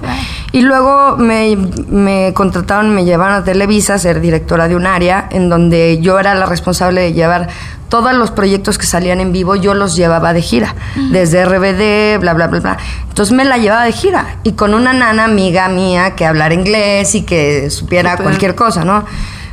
[0.52, 1.56] Y luego me,
[1.88, 6.20] me contrataron, me llevaron a Televisa a ser directora de un área en donde yo
[6.20, 7.48] era la responsable de llevar
[7.88, 10.76] todos los proyectos que salían en vivo, yo los llevaba de gira,
[11.12, 12.78] desde RBD, bla, bla, bla, bla.
[13.08, 17.16] Entonces me la llevaba de gira y con una nana amiga mía que hablara inglés
[17.16, 19.06] y que supiera cualquier cosa, ¿no?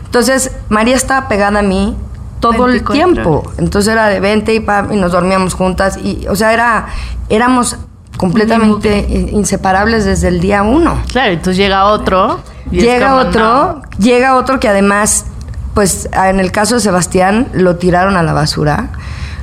[0.07, 1.97] Entonces María estaba pegada a mí
[2.41, 3.53] todo el 24 tiempo.
[3.59, 5.99] Entonces era de 20 y, y nos dormíamos juntas.
[6.03, 6.87] Y, o sea, era,
[7.29, 7.77] éramos
[8.17, 11.01] completamente inseparables desde el día uno.
[11.11, 12.41] Claro, entonces llega otro.
[12.71, 13.83] y Llega otro, no.
[13.99, 15.27] llega otro que además,
[15.75, 18.91] pues en el caso de Sebastián, lo tiraron a la basura.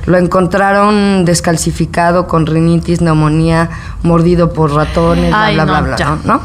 [0.04, 3.70] Lo encontraron descalcificado con rinitis, neumonía,
[4.04, 5.96] mordido por ratones, bla, Ay, bla, no, bla, bla.
[6.04, 6.18] ¿no?
[6.24, 6.40] ¿no?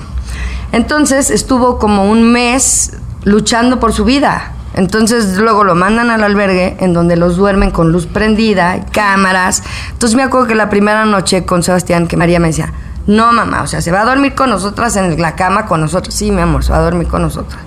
[0.71, 4.53] Entonces estuvo como un mes luchando por su vida.
[4.73, 9.63] Entonces luego lo mandan al albergue en donde los duermen con luz prendida, cámaras.
[9.91, 12.73] Entonces me acuerdo que la primera noche con Sebastián, que María me decía,
[13.07, 16.13] no mamá, o sea, se va a dormir con nosotras en la cama con nosotros.
[16.15, 17.59] Sí, mi amor, se va a dormir con nosotras.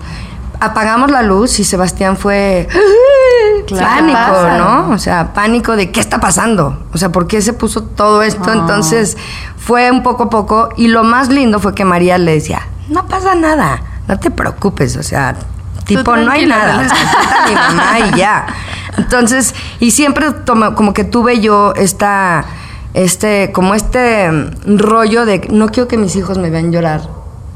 [0.60, 2.68] Apagamos la luz y Sebastián fue
[3.66, 3.86] Claro.
[3.86, 4.48] pánico.
[4.58, 4.90] ¿no?
[4.94, 6.84] O sea, pánico de qué está pasando.
[6.92, 8.52] O sea, ¿por qué se puso todo esto?
[8.52, 9.16] Entonces
[9.56, 10.68] fue un poco a poco.
[10.76, 14.96] Y lo más lindo fue que María le decía, no pasa nada, no te preocupes.
[14.96, 15.34] O sea,
[15.84, 16.82] tipo, no hay nada.
[17.48, 18.46] Mi mamá y ya.
[18.96, 20.26] Entonces, y siempre
[20.74, 22.44] como que tuve yo esta,
[22.94, 24.30] este, como este
[24.66, 27.02] rollo de no quiero que mis hijos me vean llorar.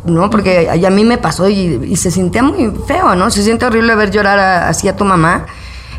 [0.05, 0.31] ¿no?
[0.31, 3.31] Porque a, a mí me pasó y, y se sentía muy feo, ¿no?
[3.31, 5.47] Se siente horrible ver llorar a- así a tu mamá.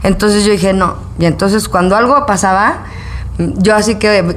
[0.04, 0.96] Entonces yo dije, no.
[1.20, 2.86] Y entonces cuando algo pasaba,
[3.38, 4.36] yo así que,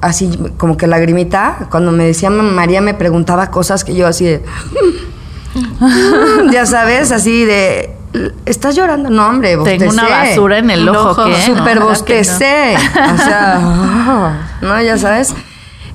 [0.00, 4.44] así como que lagrimita, cuando me decía María me preguntaba cosas que yo así de...
[6.52, 7.96] ya sabes, así de...
[8.46, 9.10] ¿Estás llorando?
[9.10, 10.28] No, hombre, Tengo una bostecé.
[10.30, 11.24] basura en el ojo.
[11.24, 11.34] ¿qué?
[11.42, 11.86] Súper No, ¿verdad que no?
[11.86, 12.76] bostecé.
[13.12, 14.80] O sea, ¿no?
[14.82, 15.34] Ya sabes.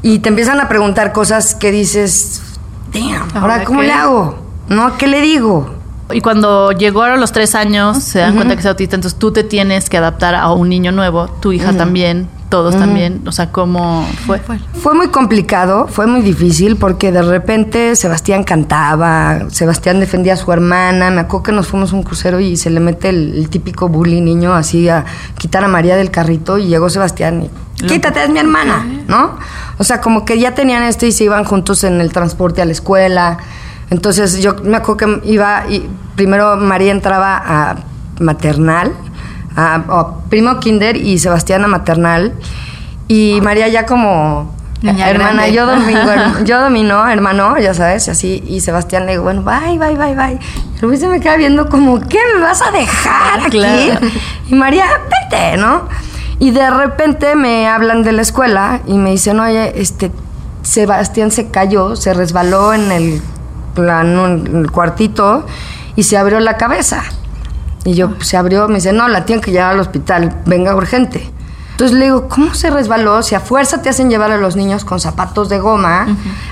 [0.01, 2.41] Y te empiezan a preguntar cosas que dices,
[2.93, 3.87] damn, ¿ahora ¿Ahora cómo qué?
[3.87, 4.39] le hago?
[4.67, 4.97] ¿No?
[4.97, 5.75] ¿Qué le digo?
[6.11, 9.43] Y cuando llegaron los tres años, se dan cuenta que es autista, entonces tú te
[9.43, 13.21] tienes que adaptar a un niño nuevo, tu hija también, todos también.
[13.27, 14.41] O sea, ¿cómo fue?
[14.73, 20.51] Fue muy complicado, fue muy difícil porque de repente Sebastián cantaba, Sebastián defendía a su
[20.51, 23.49] hermana, me acuerdo que nos fuimos a un crucero y se le mete el, el
[23.49, 25.05] típico bully niño así a
[25.37, 27.49] quitar a María del carrito y llegó Sebastián y
[27.87, 29.37] quítate, es mi hermana, ¿no?
[29.77, 32.65] O sea, como que ya tenían esto y se iban juntos en el transporte a
[32.65, 33.37] la escuela.
[33.89, 37.75] Entonces yo me acuerdo que iba y primero María entraba a
[38.19, 38.93] maternal,
[39.59, 42.33] a, primo kinder y Sebastián a maternal
[43.07, 45.53] y María ya como Niña hermana, grande.
[45.53, 49.43] yo domingo, herma- yo domino, hermano, ya sabes, y así, y Sebastián le digo, bueno,
[49.43, 50.39] bye, bye, bye, bye.
[50.81, 53.57] Luis se me queda viendo como, ¿qué me vas a dejar aquí?
[53.59, 54.07] Claro.
[54.47, 54.85] Y María,
[55.29, 55.83] vete, ¿no?
[56.39, 60.11] Y de repente me hablan de la escuela y me dicen, oye, este,
[60.61, 63.21] Sebastián se cayó, se resbaló en el,
[63.75, 65.45] plano, en el cuartito
[65.97, 67.03] y se abrió la cabeza.
[67.85, 70.75] Y yo, pues, se abrió, me dice, no, la tienen que llevar al hospital, venga
[70.75, 71.29] urgente.
[71.71, 73.21] Entonces le digo, ¿cómo se resbaló?
[73.23, 76.07] Si a fuerza te hacen llevar a los niños con zapatos de goma,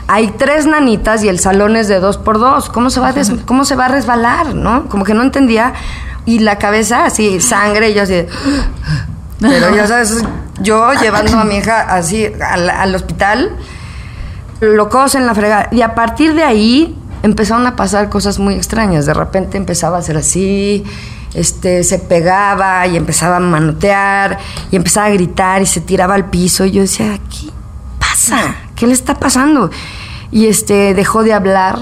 [0.07, 2.69] hay tres nanitas y el salón es de dos por dos.
[2.69, 4.55] ¿Cómo se va a, des- cómo se va a resbalar?
[4.55, 4.87] ¿No?
[4.87, 5.73] Como que no entendía.
[6.25, 8.25] Y la cabeza así, sangre, y yo así.
[9.41, 10.23] Pero ya sabes,
[10.61, 13.51] yo llevando a mi hija así al, al hospital,
[14.61, 15.67] locos en la fregada.
[15.71, 19.05] Y a partir de ahí empezaron a pasar cosas muy extrañas.
[19.05, 20.85] De repente empezaba a ser así,
[21.37, 24.39] este, se pegaba y empezaba a manotear
[24.71, 26.65] y empezaba a gritar y se tiraba al piso.
[26.65, 27.51] Y yo decía, ¿qué
[27.99, 28.55] pasa?
[28.75, 29.69] ¿Qué le está pasando?
[30.31, 31.77] Y este, dejó de hablar,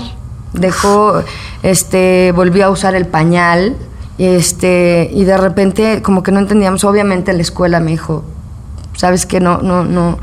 [0.52, 1.24] dejó,
[1.64, 3.78] este, volvió a usar el pañal.
[4.18, 8.26] Y este, y de repente, como que no entendíamos, obviamente la escuela me dijo,
[8.98, 9.40] ¿sabes qué?
[9.40, 10.20] No, no, no.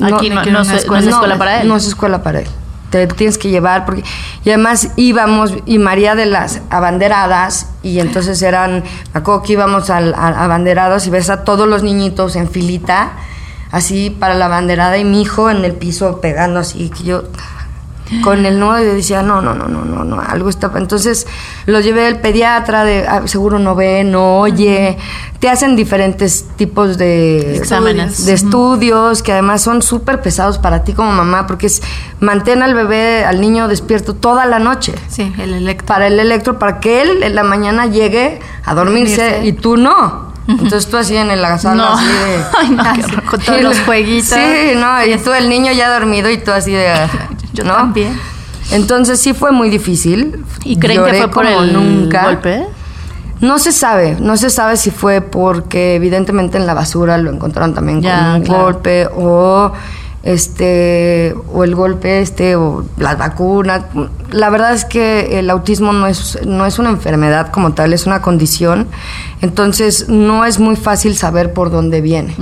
[0.00, 1.00] Aquí no, no no escuela.
[1.00, 1.68] es escuela para él.
[1.68, 2.46] No es escuela para él.
[2.94, 4.04] Te tienes que llevar porque
[4.44, 10.14] y además íbamos y María de las abanderadas y entonces eran me que íbamos al,
[10.14, 13.14] a abanderados y ves a todos los niñitos en filita
[13.72, 17.24] así para la abanderada y mi hijo en el piso pegando así que yo
[18.22, 20.70] con el nudo y decía, no, no, no, no, no, no, algo está.
[20.76, 21.26] Entonces
[21.66, 24.98] lo llevé al pediatra, de, ah, seguro no ve, no oye.
[25.40, 28.24] Te hacen diferentes tipos de Exámenes.
[28.24, 31.82] de estudios que además son súper pesados para ti como mamá, porque es
[32.20, 34.94] mantén al bebé, al niño despierto toda la noche.
[35.08, 35.86] Sí, el electro.
[35.86, 39.46] Para el electro, para que él en la mañana llegue a dormirse, Dormirse.
[39.48, 40.32] y tú no.
[40.46, 41.94] Entonces tú así en el sala, No.
[41.94, 42.44] así de.
[42.58, 44.28] Ay, no, Así, con todos los jueguitos.
[44.38, 46.92] Sí, no, y tú el niño ya dormido y tú así de...
[47.54, 47.72] Yo ¿no?
[47.74, 48.18] también.
[48.70, 50.44] Entonces sí fue muy difícil.
[50.64, 52.24] ¿Y creen que fue por el nunca.
[52.24, 52.66] golpe?
[53.40, 57.74] No se sabe, no se sabe si fue porque evidentemente en la basura lo encontraron
[57.74, 58.62] también Ya, con un claro.
[58.64, 59.72] golpe o
[60.22, 63.82] este o el golpe este o las vacunas.
[64.30, 68.06] La verdad es que el autismo no es no es una enfermedad como tal, es
[68.06, 68.86] una condición.
[69.42, 72.34] Entonces no es muy fácil saber por dónde viene.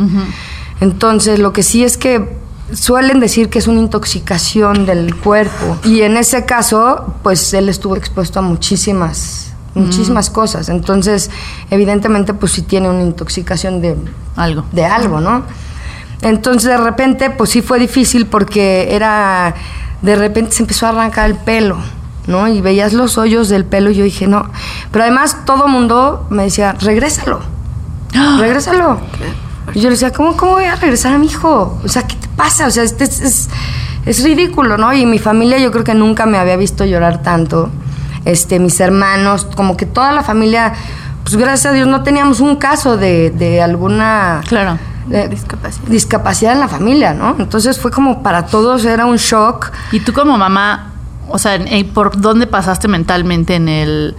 [0.80, 2.40] Entonces lo que sí es que
[2.74, 7.96] suelen decir que es una intoxicación del cuerpo y en ese caso pues él estuvo
[7.96, 10.68] expuesto a muchísimas muchísimas cosas.
[10.68, 11.30] Entonces,
[11.70, 13.96] evidentemente, pues sí tiene una intoxicación de,
[14.36, 14.64] Algo.
[14.72, 15.44] de algo, ¿no?
[16.22, 19.54] Entonces, de repente, pues sí fue difícil porque era,
[20.02, 21.78] de repente se empezó a arrancar el pelo,
[22.26, 22.48] ¿no?
[22.48, 24.50] Y veías los hoyos del pelo y yo dije, no.
[24.90, 27.40] Pero además todo mundo me decía, regrésalo,
[28.38, 29.00] regrésalo.
[29.74, 31.78] Y yo le decía, ¿cómo, ¿cómo voy a regresar a mi hijo?
[31.84, 32.66] O sea, ¿qué te pasa?
[32.66, 33.48] O sea, este es, es,
[34.04, 34.92] es ridículo, ¿no?
[34.92, 37.70] Y mi familia yo creo que nunca me había visto llorar tanto.
[38.24, 40.72] Este, mis hermanos, como que toda la familia,
[41.24, 44.78] pues gracias a Dios no teníamos un caso de, de alguna Claro.
[45.06, 45.88] de- Discapacidad.
[45.88, 47.36] discapacidad en la familia, ¿no?
[47.38, 49.70] Entonces fue como para todos era un shock.
[49.92, 50.92] Y tú como mamá,
[51.28, 54.16] o sea, en- ¿por dónde pasaste mentalmente en el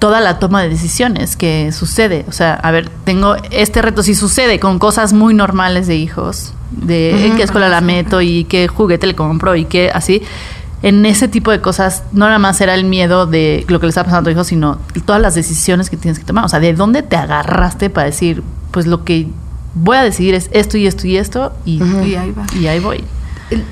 [0.00, 2.24] toda la toma de decisiones que sucede?
[2.28, 6.54] O sea, a ver, tengo este reto, si sucede con cosas muy normales de hijos,
[6.72, 10.22] de en qué escuela la meto y qué juguete le compro y qué así.
[10.82, 13.90] En ese tipo de cosas, no nada más era el miedo de lo que le
[13.90, 16.44] está pasando a tu hijo, sino todas las decisiones que tienes que tomar.
[16.46, 19.28] O sea, ¿de dónde te agarraste para decir, pues lo que
[19.74, 22.46] voy a decidir es esto y esto y esto y, Y ahí va.
[22.58, 23.04] y ahí voy?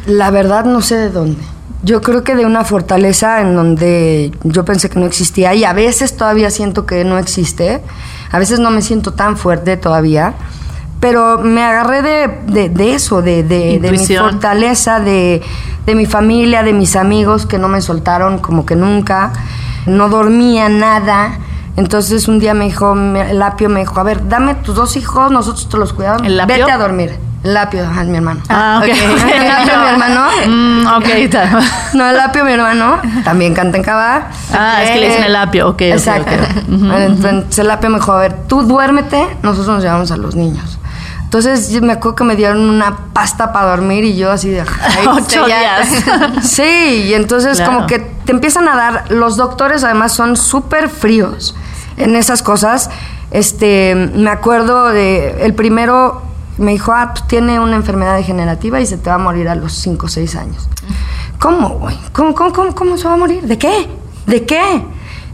[0.07, 1.41] La verdad no sé de dónde.
[1.83, 5.73] Yo creo que de una fortaleza en donde yo pensé que no existía y a
[5.73, 7.83] veces todavía siento que no existe.
[8.33, 10.35] A veces no me siento tan fuerte todavía.
[11.01, 15.41] Pero me agarré de, de- de eso, de, de- de mi fortaleza, de,
[15.87, 19.33] de mi familia, de mis amigos que no me soltaron como que nunca.
[19.87, 21.39] No dormía nada.
[21.77, 24.97] Entonces un día me dijo, me- el apio me dijo, a ver, dame tus dos
[24.97, 26.27] hijos, nosotros te los cuidamos.
[26.65, 27.17] Vete a dormir.
[27.45, 28.41] El apio, ajá, es mi hermano.
[28.49, 28.89] Ah, ok.
[28.89, 30.29] El apio, mi hermano.
[30.49, 31.61] Mm, ok, está.
[31.95, 34.29] No, el apio, mi hermano, también canta en Cava.
[34.53, 36.33] Ah, es que le dicen el apio, ok, Exacto.
[36.69, 40.79] Entonces el apio me dijo, a ver, tú duérmete, nosotros nos llevamos a los niños.
[41.25, 44.65] Entonces me acuerdo que me dieron una pasta para dormir y yo así de...
[45.07, 45.89] Ocho días.
[46.43, 47.73] Sí, y entonces Claro.
[47.75, 51.55] como que te empiezan a dar, los doctores además son súper fríos
[51.99, 52.89] en esas cosas.
[53.31, 56.23] Este, me acuerdo de, el primero
[56.59, 59.55] me dijo, ah, pues tiene una enfermedad degenerativa y se te va a morir a
[59.55, 60.69] los 5 o 6 años.
[61.39, 61.97] ¿Cómo, güey?
[62.13, 63.45] ¿Cómo, cómo, cómo, cómo se va a morir?
[63.45, 63.89] ¿De qué?
[64.27, 64.85] ¿De qué?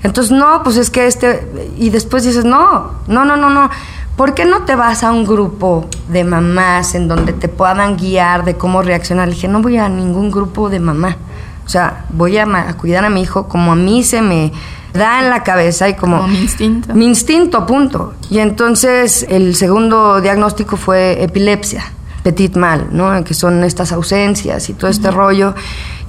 [0.02, 1.72] Entonces, no, pues es que este...
[1.78, 3.70] Y después dices, no, no, no, no, no.
[4.16, 8.44] ¿Por qué no te vas a un grupo de mamás en donde te puedan guiar
[8.44, 9.28] de cómo reaccionar?
[9.28, 11.16] Le dije, no voy a ningún grupo de mamá.
[11.64, 12.46] O sea, voy a,
[12.76, 14.52] cuidar a mi hijo como a mí se me
[14.92, 16.18] da en la cabeza y como...
[16.18, 16.94] Como mi instinto.
[16.94, 18.14] Mi instinto, punto.
[18.30, 21.84] Y entonces el segundo diagnóstico fue epilepsia,
[22.22, 23.24] petit mal, ¿no?
[23.24, 25.54] Que son estas ausencias y todo este rollo.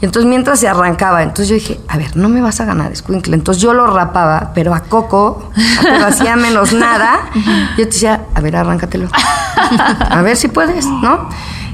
[0.01, 2.91] Y entonces mientras se arrancaba, entonces yo dije, a ver, no me vas a ganar,
[2.91, 3.33] escuincle.
[3.33, 7.29] Entonces yo lo rapaba, pero a Coco, pero hacía menos nada.
[7.77, 9.07] Yo te decía, a ver, arráncatelo.
[9.57, 11.29] A ver si puedes, ¿no?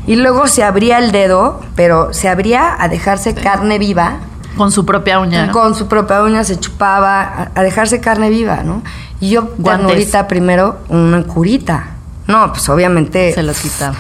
[0.07, 4.17] Y luego se abría el dedo, pero se abría a dejarse carne viva.
[4.57, 5.45] Con su propia uña.
[5.47, 5.53] ¿no?
[5.53, 8.81] Con su propia uña se chupaba a, a dejarse carne viva, ¿no?
[9.19, 11.87] Y yo, ahorita primero, una curita.
[12.27, 13.33] No, pues obviamente.
[13.33, 13.95] Se los quitaba.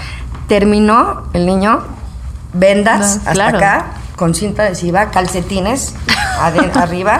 [0.47, 1.79] Terminó el niño,
[2.53, 3.57] vendas No, hasta claro.
[3.57, 3.85] acá,
[4.15, 5.93] con cinta adhesiva, calcetines
[6.39, 7.19] adentro, arriba,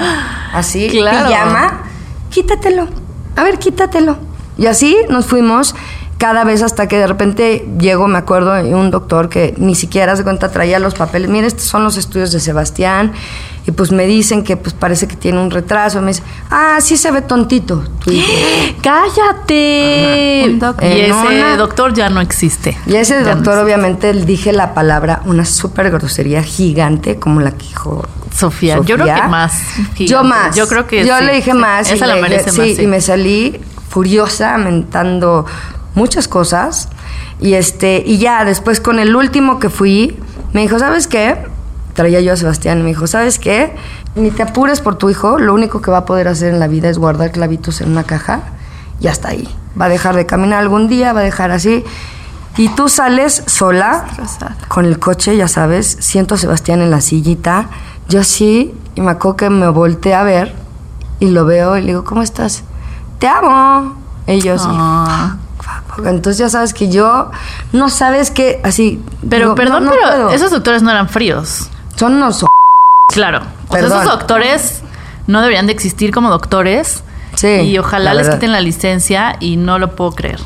[0.53, 1.27] así, Claro.
[1.29, 1.81] pijama.
[2.29, 2.87] Quítatelo.
[3.37, 4.17] A ver, quítatelo.
[4.57, 5.75] Y así nos fuimos
[6.21, 10.15] cada vez hasta que de repente llegó, me acuerdo, y un doctor que ni siquiera
[10.15, 11.31] se cuenta traía los papeles.
[11.31, 13.11] Mira, estos son los estudios de Sebastián.
[13.65, 15.99] Y pues me dicen que pues parece que tiene un retraso.
[16.01, 17.83] Me dice, ah, sí se ve tontito.
[18.03, 18.31] tu hijo".
[18.81, 20.55] ¡Cállate!
[20.59, 22.77] Doc- Y ese una- doctor ya no existe.
[22.85, 27.51] Y ese Ya doctor, obviamente, le dije la palabra, una súper grosería gigante, como la
[27.51, 28.05] que dijo
[28.35, 29.53] Sofía, yo creo que más
[29.95, 30.05] gigante.
[30.07, 30.55] Yo más.
[30.55, 31.57] Yo creo que Yo sí, le dije sí.
[31.57, 31.89] más.
[31.89, 32.81] y Esa la le- merece sí, más, sí.
[32.83, 35.45] y me salí furiosa, mentando
[35.95, 36.89] muchas cosas.
[37.39, 40.17] Y este, y ya después con el último que fui,
[40.53, 41.37] me dijo, ¿sabes qué?
[41.93, 43.75] traía yo a Sebastián y me dijo, ¿sabes qué?
[44.15, 46.67] Ni te apures por tu hijo, lo único que va a poder hacer en la
[46.67, 48.41] vida es guardar clavitos en una caja
[48.99, 49.47] y hasta ahí.
[49.79, 51.83] Va a dejar de caminar algún día, va a dejar así.
[52.57, 54.05] Y tú sales sola
[54.67, 57.69] con el coche, ya sabes, siento a Sebastián en la sillita,
[58.09, 60.53] yo así, y me acuerdo que me volteé a ver
[61.19, 62.63] y lo veo y le digo, ¿cómo estás?
[63.19, 63.95] Te amo.
[64.27, 64.55] Y yo
[66.05, 67.31] entonces ya sabes que yo,
[67.73, 69.01] no sabes que, así...
[69.29, 70.29] Pero digo, perdón, no, no pero puedo.
[70.31, 71.69] esos doctores no eran fríos.
[71.95, 72.45] Son unos...
[73.09, 73.41] Claro.
[73.67, 74.81] O sea, esos doctores
[75.27, 77.03] no deberían de existir como doctores.
[77.35, 80.39] Sí, Y ojalá les quiten la licencia y no lo puedo creer.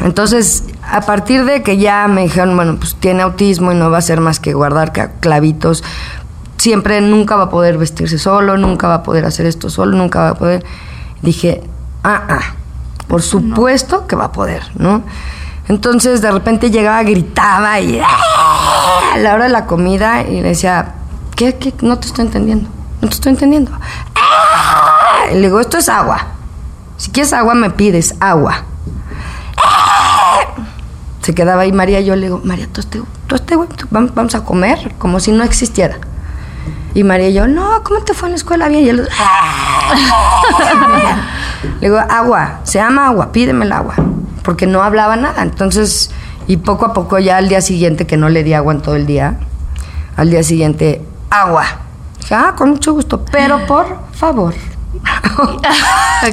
[0.00, 3.96] Entonces, a partir de que ya me dijeron, bueno, pues tiene autismo y no va
[3.96, 5.84] a hacer más que guardar clavitos,
[6.56, 10.20] siempre nunca va a poder vestirse solo, nunca va a poder hacer esto solo, nunca
[10.20, 10.64] va a poder.
[11.20, 11.62] Dije,
[12.04, 12.54] ah, ah,
[13.12, 15.02] por supuesto que va a poder, ¿no?
[15.68, 19.12] Entonces, de repente llegaba, gritaba y ¡ah!
[19.12, 20.94] a la hora de la comida y le decía,
[21.36, 21.74] ¿qué, qué?
[21.82, 22.70] No te estoy entendiendo,
[23.02, 23.70] no te estoy entendiendo.
[24.14, 25.26] ¡Ah!
[25.30, 26.28] Y le digo, esto es agua.
[26.96, 28.62] Si quieres agua, me pides agua.
[31.20, 33.58] Se quedaba ahí María y yo le digo, María, tú este, tú este
[33.90, 35.98] vamos a comer como si no existiera.
[36.94, 38.84] Y María y yo, no, ¿cómo te fue en la escuela bien?
[38.84, 39.06] Y él,
[41.80, 43.94] le digo, agua, se llama agua, pídeme el agua.
[44.42, 45.42] Porque no hablaba nada.
[45.42, 46.10] Entonces,
[46.48, 48.96] y poco a poco ya al día siguiente, que no le di agua en todo
[48.96, 49.36] el día,
[50.16, 51.64] al día siguiente, agua.
[52.20, 54.54] Dije, ah, con mucho gusto, pero por favor.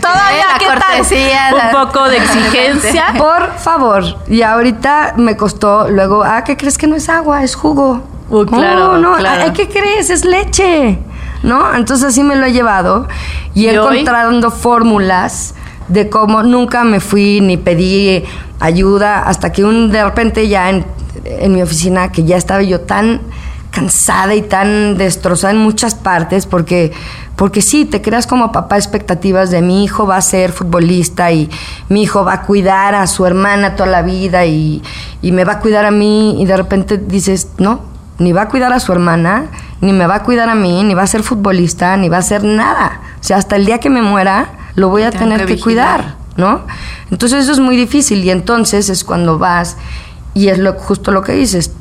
[0.02, 3.06] Todavía la cortesía, la- Un poco de exigencia.
[3.18, 4.04] Por favor.
[4.28, 7.44] Y ahorita me costó luego, ah, ¿qué crees que no es agua?
[7.44, 8.02] Es jugo.
[8.30, 9.54] Uy, claro, Oh, no, claro.
[9.54, 10.10] ¿qué crees?
[10.12, 11.00] Es leche.
[11.44, 11.74] ¿No?
[11.76, 13.08] Entonces así me lo he llevado
[13.54, 15.56] y, he encontrando fórmulas
[15.88, 18.24] de cómo nunca me fui ni pedí
[18.60, 20.86] ayuda hasta que un de repente ya en,
[21.26, 23.22] en mi oficina que ya estaba yo tan
[23.72, 26.92] cansada y tan destrozada en muchas partes porque
[27.36, 31.50] porque sí te creas como papá expectativas de mi hijo va a ser futbolista y
[31.88, 34.82] mi hijo va a cuidar a su hermana toda la vida y,
[35.22, 37.82] y me va a cuidar a mí y de repente dices no
[38.20, 39.48] ni va a cuidar a su hermana
[39.82, 42.22] ni me va a cuidar a mí ni va a ser futbolista ni va a
[42.22, 45.46] ser nada o sea hasta el día que me muera lo voy a Tengo tener
[45.46, 46.62] que que, cuidar ¿no?
[47.12, 49.78] Entonces eso es muy difícil y entonces es cuando vas
[50.34, 51.72] y es lo, justo lo que dices.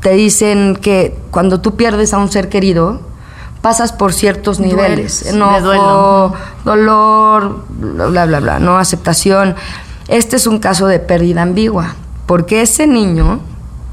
[0.00, 3.00] Te dicen que cuando tú pierdes a un ser querido,
[3.62, 5.24] pasas por ciertos niveles.
[5.26, 6.34] Enojo, duelo.
[6.64, 9.54] dolor, bla, bla, bla, bla, no aceptación.
[10.08, 11.94] Este es un caso de pérdida ambigua,
[12.26, 13.40] porque ese niño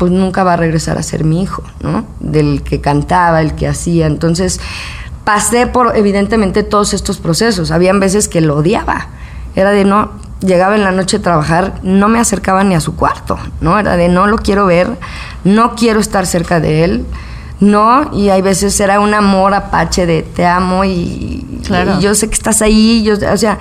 [0.02, 2.06] pues nunca va a regresar a ser mi hijo, ¿no?
[2.20, 4.08] Del que cantaba, el que hacía.
[4.08, 4.60] Entonces,
[5.26, 7.70] pasé por evidentemente todos estos procesos.
[7.70, 9.10] Habían veces que lo odiaba.
[9.56, 12.96] Era de no, llegaba en la noche a trabajar, no me acercaba ni a su
[12.96, 13.78] cuarto, ¿no?
[13.78, 14.90] Era de no lo quiero ver,
[15.44, 17.06] no quiero estar cerca de él,
[17.60, 21.98] no, y hay veces era un amor apache de te amo y, Claro.
[22.00, 23.60] y yo sé que estás ahí, yo, o sea,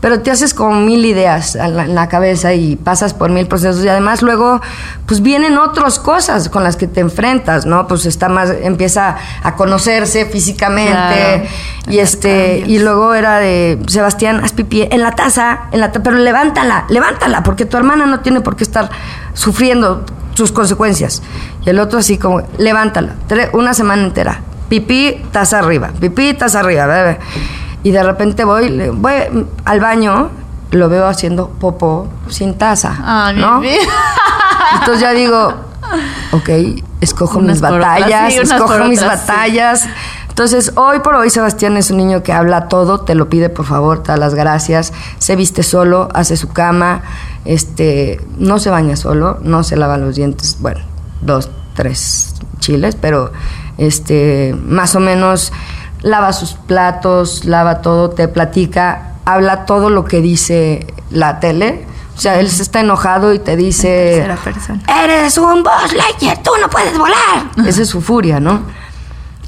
[0.00, 3.88] pero te haces como mil ideas en la, cabeza y pasas por mil procesos y
[3.88, 4.60] además luego
[5.06, 7.88] pues vienen otras cosas con las que te enfrentas, ¿no?
[7.88, 11.42] Pues está más empieza a conocerse físicamente Claro.
[11.88, 16.02] y este y luego era de Sebastián haz pipí en la taza, en la ta-
[16.02, 18.90] pero levántala, levántala porque tu hermana no tiene por qué estar
[19.32, 20.04] sufriendo
[20.34, 21.22] sus consecuencias.
[21.64, 23.14] Y el otro así como levántala,
[23.54, 24.40] una semana entera.
[24.68, 27.18] Pipí, taza arriba, pipí, taza arriba, bebé.
[27.86, 29.12] Y de repente voy, le- voy
[29.64, 30.30] al baño,
[30.72, 33.32] lo veo haciendo popó sin taza.
[33.32, 33.62] Mi ¿no?
[34.80, 35.54] Entonces ya digo,
[36.32, 36.48] ok,
[37.00, 39.06] escojo Unas mis batallas, sí, escojo mis sí.
[39.06, 39.86] batallas.
[40.28, 43.64] Entonces, hoy por hoy Sebastián es un niño que habla todo, te lo pide por
[43.66, 47.02] favor, te da las gracias, se viste solo, hace su cama,
[47.44, 50.80] este, no se baña solo, no se lava los dientes, bueno,
[51.22, 53.32] dos, tres chiles, pero
[53.78, 55.52] este, más o menos
[56.02, 61.86] lava sus platos, lava todo, te platica, habla todo lo que dice la tele.
[62.16, 64.80] O sea, él se está enojado y te dice, persona.
[65.04, 67.50] eres un Buzz Lightyear, tú no puedes volar.
[67.66, 68.62] Esa es su furia, ¿no?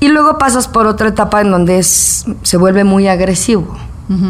[0.00, 3.76] Y luego pasas por otra etapa en donde es, se vuelve muy agresivo.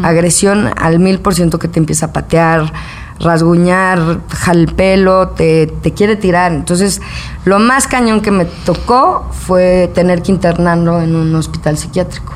[0.03, 2.73] Agresión al mil por ciento que te empieza a patear,
[3.19, 6.51] rasguñar, jala el pelo, te, te quiere tirar.
[6.53, 7.01] Entonces,
[7.45, 12.33] lo más cañón que me tocó fue tener que internarlo en un hospital psiquiátrico.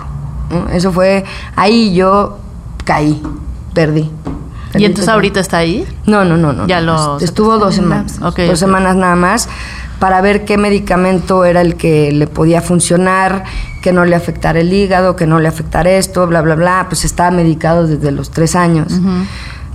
[0.49, 0.69] ¿no?
[0.69, 1.23] Eso fue,
[1.55, 2.37] ahí yo
[2.83, 3.21] caí,
[3.73, 4.11] perdí.
[4.75, 5.85] ¿Y entonces ahorita está ahí?
[6.05, 6.67] No, no, no, no.
[6.67, 8.19] Ya lo Estuvo dos semanas.
[8.19, 9.47] Dos semanas nada más
[9.99, 13.45] para ver qué medicamento era el que le podía funcionar,
[13.81, 16.87] que no le afectara el hígado, que no le afectara esto, bla, bla, bla.
[16.89, 18.99] Pues estaba medicado desde los tres años.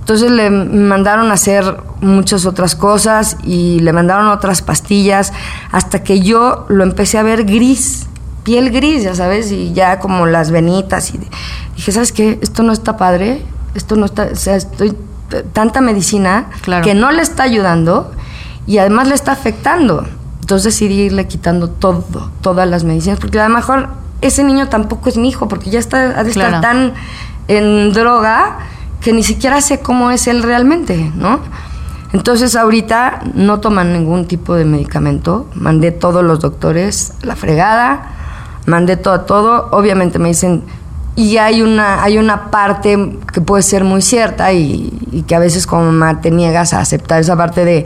[0.09, 5.31] Entonces le mandaron a hacer muchas otras cosas y le mandaron otras pastillas
[5.71, 8.07] hasta que yo lo empecé a ver gris,
[8.41, 11.13] piel gris, ya sabes, y ya como las venitas.
[11.13, 11.19] Y
[11.75, 12.39] dije, ¿sabes qué?
[12.41, 13.43] Esto no está padre,
[13.75, 14.97] esto no está, o sea, estoy
[15.53, 16.83] tanta medicina Claro.
[16.83, 18.11] que no le está ayudando
[18.65, 20.07] y además le está afectando.
[20.41, 23.89] Entonces decidí irle quitando todo, todas las medicinas, porque a lo mejor
[24.21, 26.61] ese niño tampoco es mi hijo, porque ya está, ha de estar Claro.
[26.61, 26.93] tan
[27.47, 28.57] en droga
[29.01, 31.39] que ni siquiera sé cómo es él realmente, ¿no?
[32.11, 38.11] Entonces ahorita no toman ningún tipo de medicamento, mandé todos los doctores a la fregada,
[38.65, 40.63] mandé todo, todo, obviamente me dicen,
[41.15, 45.39] y hay una, hay una parte que puede ser muy cierta y, y que a
[45.39, 47.85] veces como mamá te niegas a aceptar esa parte de,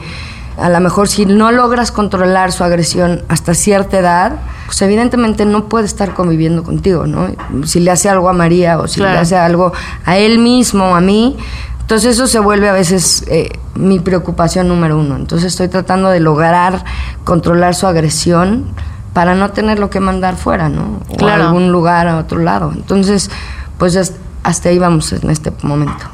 [0.58, 5.66] a lo mejor si no logras controlar su agresión hasta cierta edad, pues evidentemente no
[5.70, 7.28] puede estar conviviendo contigo, ¿no?
[7.66, 9.14] Si le hace algo a María o si Claro.
[9.14, 9.74] le hace algo
[10.06, 11.38] a él mismo a mí,
[11.82, 15.16] entonces eso se vuelve a veces eh, mi preocupación número uno.
[15.16, 16.84] Entonces estoy tratando de lograr
[17.24, 18.66] controlar su agresión
[19.14, 21.02] para no tenerlo que mandar fuera, ¿no?
[21.10, 21.44] O Claro.
[21.44, 22.72] a algún lugar, a otro lado.
[22.74, 23.30] Entonces,
[23.78, 26.06] pues es- hasta ahí vamos en este momento.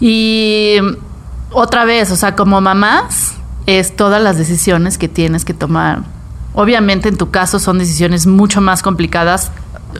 [0.00, 0.76] Y
[1.50, 3.34] otra vez, o sea, como mamás,
[3.66, 6.02] es todas las decisiones que tienes que tomar.
[6.54, 9.50] Obviamente en tu caso son decisiones mucho más complicadas,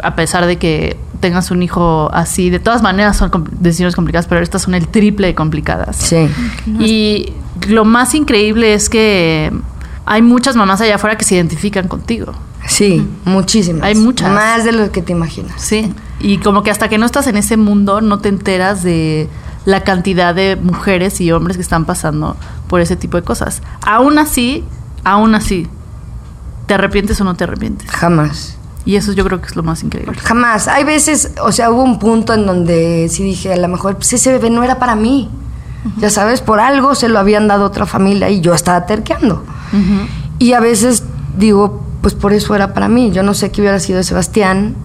[0.02, 2.50] a pesar de que tengas un hijo así.
[2.50, 5.96] De todas maneras son decisiones complicadas, pero estas son el triple de complicadas.
[5.96, 6.28] Sí.
[6.78, 7.32] Y
[7.68, 9.52] lo más increíble es que
[10.06, 12.32] hay muchas mamás allá afuera que se identifican contigo.
[12.66, 13.82] Sí, muchísimas.
[13.82, 14.30] Hay muchas.
[14.30, 15.60] Más de lo que te imaginas.
[15.60, 15.92] Sí.
[16.20, 19.28] Y como que hasta que no estás en ese mundo no te enteras de
[19.64, 22.36] la cantidad de mujeres y hombres que están pasando
[22.68, 23.62] por ese tipo de cosas.
[23.86, 24.64] Aún así,
[25.04, 25.68] aún así,
[26.66, 27.90] ¿te arrepientes o no te arrepientes?
[27.90, 28.58] Jamás.
[28.84, 30.18] Y eso yo creo que es lo más increíble.
[30.20, 30.68] Jamás.
[30.68, 34.12] Hay veces, o sea, hubo un punto en donde sí dije, a lo mejor pues
[34.12, 35.30] ese bebé no era para mí.
[35.98, 39.44] Ya sabes, por algo se lo habían dado a otra familia y yo estaba terqueando.
[40.38, 41.02] Y a veces
[41.36, 43.10] digo, pues por eso era para mí.
[43.10, 44.76] Yo no sé qué hubiera sido de Sebastián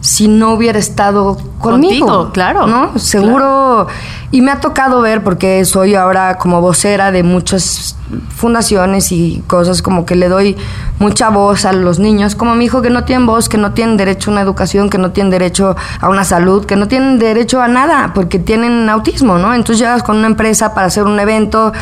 [0.00, 2.06] si no hubiera estado conmigo.
[2.06, 2.98] Contigo, claro, ¿No?
[2.98, 3.88] Seguro.
[4.30, 7.96] Y me ha tocado ver, porque soy ahora como vocera de muchas
[8.34, 10.56] fundaciones y cosas como que le doy
[10.98, 13.96] mucha voz a los niños, como mi hijo que no tienen voz, que no tienen
[13.96, 17.60] derecho a una educación, que no tienen derecho a una salud, que no tienen derecho
[17.60, 19.54] a nada, porque tienen autismo, ¿no?
[19.54, 21.72] Entonces llegas con una empresa para hacer un evento,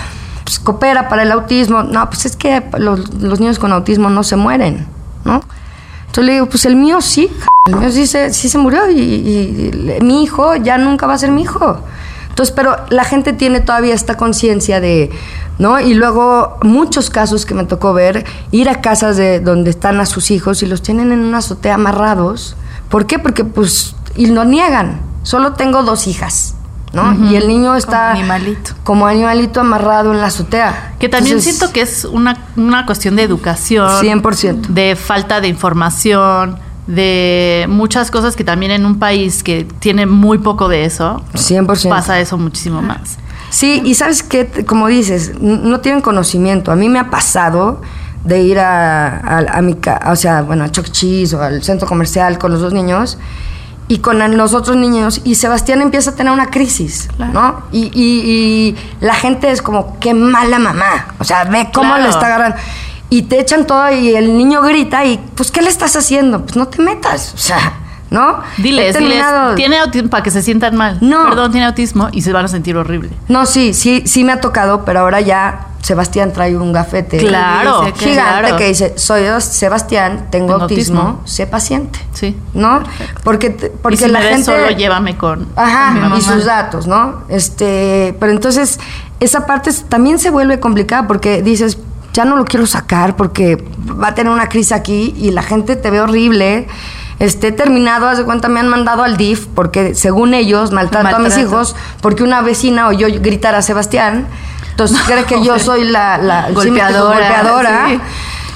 [0.44, 1.82] pues coopera para el autismo.
[1.82, 4.86] No, pues es que los, los niños con autismo no se mueren,
[5.24, 5.42] ¿no?
[6.06, 7.28] Entonces le digo, pues el mío sí,
[7.66, 11.14] el mío sí se, sí se murió y, y- y mi hijo ya nunca va
[11.14, 11.78] a ser mi hijo.
[12.28, 15.10] Entonces, pero la gente tiene todavía esta conciencia de,
[15.58, 15.80] ¿no?
[15.80, 20.04] Y luego muchos casos que me tocó ver, ir a casas de donde están a
[20.06, 22.56] sus hijos y los tienen en una azotea amarrados.
[22.90, 23.18] ¿Por qué?
[23.18, 25.00] Porque pues, y lo niegan.
[25.22, 26.56] Solo tengo dos hijas,
[26.92, 27.30] ¿no?
[27.30, 28.72] Y el niño está animalito.
[28.82, 30.96] como animalito amarrado en la azotea.
[30.98, 33.88] Que también Entonces, siento que es una, una cuestión de educación.
[34.02, 34.66] 100%.
[34.68, 40.38] De falta de información, de muchas cosas que también en un país que tiene muy
[40.38, 41.88] poco de eso, 100%.
[41.88, 43.18] pasa eso muchísimo más.
[43.50, 46.72] Sí, y sabes qué, como dices, no tienen conocimiento.
[46.72, 47.80] A mí me ha pasado
[48.24, 49.76] de ir a, a, a mi
[50.06, 50.90] o sea, bueno, a Chuck E.
[50.90, 53.18] Cheese o al centro comercial con los dos niños
[53.86, 57.62] y con los otros niños y Sebastián empieza a tener una crisis, ¿no?
[57.70, 58.22] Y, y-
[58.72, 61.14] y la gente es como, qué mala mamá.
[61.18, 62.02] O sea, ve cómo Claro.
[62.04, 62.56] le está agarrando.
[63.10, 66.42] Y te echan todo y el niño grita y, pues, ¿qué le estás haciendo?
[66.42, 67.74] Pues no te metas, o sea,
[68.10, 68.40] ¿no?
[68.58, 69.22] Diles, diles,
[69.56, 70.98] tiene autismo para que se sientan mal.
[71.00, 71.24] No.
[71.28, 73.10] Perdón, tiene autismo y se van a sentir horrible.
[73.28, 77.82] No, sí, sí, sí me ha tocado, pero ahora ya Sebastián trae un gafete Claro,
[77.82, 78.56] que gigante claro.
[78.56, 81.26] que dice, soy Sebastián, tengo, Tengo autismo, autismo.
[81.26, 81.98] sé paciente.
[82.14, 82.34] Sí.
[82.54, 82.82] ¿No?
[83.22, 83.50] Porque,
[83.82, 84.44] porque y si la me gente...
[84.44, 86.18] solo, llévame con, Ajá, con mi mamá.
[86.18, 87.24] y sus datos, ¿no?
[87.28, 88.80] Este, pero entonces
[89.20, 91.76] esa parte también se vuelve complicada porque dices,
[92.14, 93.62] ya no lo quiero sacar porque
[94.00, 96.66] va a tener una crisis aquí y la gente te ve horrible.
[97.18, 101.18] He terminado, haz de cuenta, me han mandado al DIF porque según ellos maltrato, a
[101.18, 104.26] mis hijos porque una vecina oyó gritar a Sebastián.
[104.70, 107.86] Entonces cree que yo soy la, Golpeadora, golpeadora.
[107.88, 108.00] sí.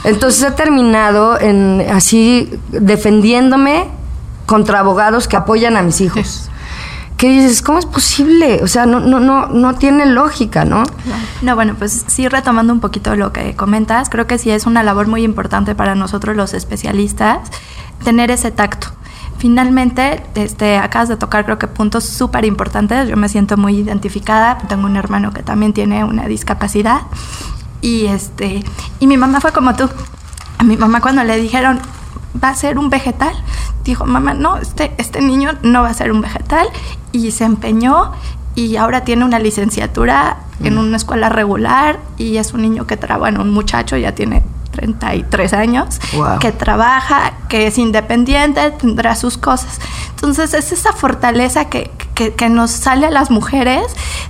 [0.05, 3.89] Entonces he terminado en así defendiéndome
[4.47, 6.49] contra abogados que apoyan a mis hijos.
[7.19, 8.61] Que dices, ¿cómo es posible?
[8.63, 10.85] O sea, no, no, no, no tiene lógica, ¿no?
[11.43, 14.83] No, bueno, pues sí, retomando un poquito lo que comentas, creo que sí es una
[14.83, 17.51] labor muy importante para nosotros los especialistas
[18.05, 18.89] tener ese tacto.
[19.39, 23.09] Finalmente, este, acabas de tocar creo que puntos súper importantes.
[23.09, 24.59] Yo me siento muy identificada.
[24.59, 27.03] Tengo un hermano que también tiene una discapacidad.
[27.81, 28.65] Y, este,
[28.99, 29.89] y mi mamá fue como tú.
[30.59, 31.79] A mi mamá cuando le dijeron,
[32.43, 33.33] va a ser un vegetal,
[33.85, 36.69] dijo, mamá, no, este, este niño no va a ser un vegetal.
[37.13, 38.13] Y se empeñó
[38.55, 43.19] y ahora tiene una licenciatura en una escuela regular y es un niño que trabaja,
[43.21, 46.39] bueno, un muchacho ya tiene 33 años, Wow.
[46.41, 49.81] que trabaja, que es independiente, tendrá sus cosas.
[50.11, 53.83] Entonces es esa fortaleza que, que- que nos sale a las mujeres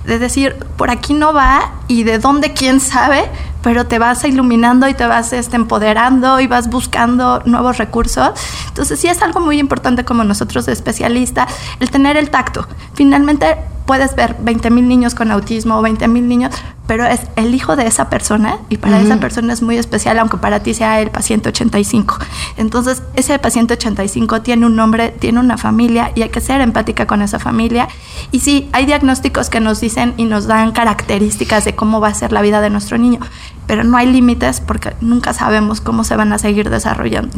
[0.05, 3.25] de decir, por aquí no va y de dónde quién sabe,
[3.61, 8.31] pero te vas iluminando y te vas este, empoderando y vas buscando nuevos recursos.
[8.67, 11.47] Entonces sí es algo muy importante como nosotros de especialista,
[11.79, 12.67] el tener el tacto.
[12.93, 13.57] Finalmente
[13.89, 16.53] puedes ver 20 mil niños con autismo o 20 mil niños,
[16.85, 20.37] pero es el hijo de esa persona y para esa persona es muy especial, aunque
[20.37, 22.19] para ti sea el paciente 85.
[22.57, 27.07] Entonces, ese paciente 85 tiene un nombre, tiene una familia y hay que ser empática
[27.07, 27.87] con esa familia.
[28.31, 32.13] Y sí, hay diagnósticos que nos dicen y nos dan características de cómo va a
[32.13, 33.21] ser la vida de nuestro niño,
[33.69, 37.37] pero no hay límites porque nunca sabemos cómo se van a seguir desarrollando.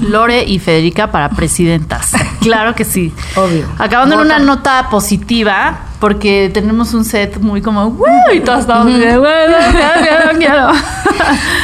[0.00, 2.12] Lore y Federica para presidentas.
[2.40, 3.12] Claro que sí.
[3.34, 3.66] Obvio.
[3.76, 8.86] Acabando en una nota positiva, porque tenemos un set muy como, "Woo", y todos estamos.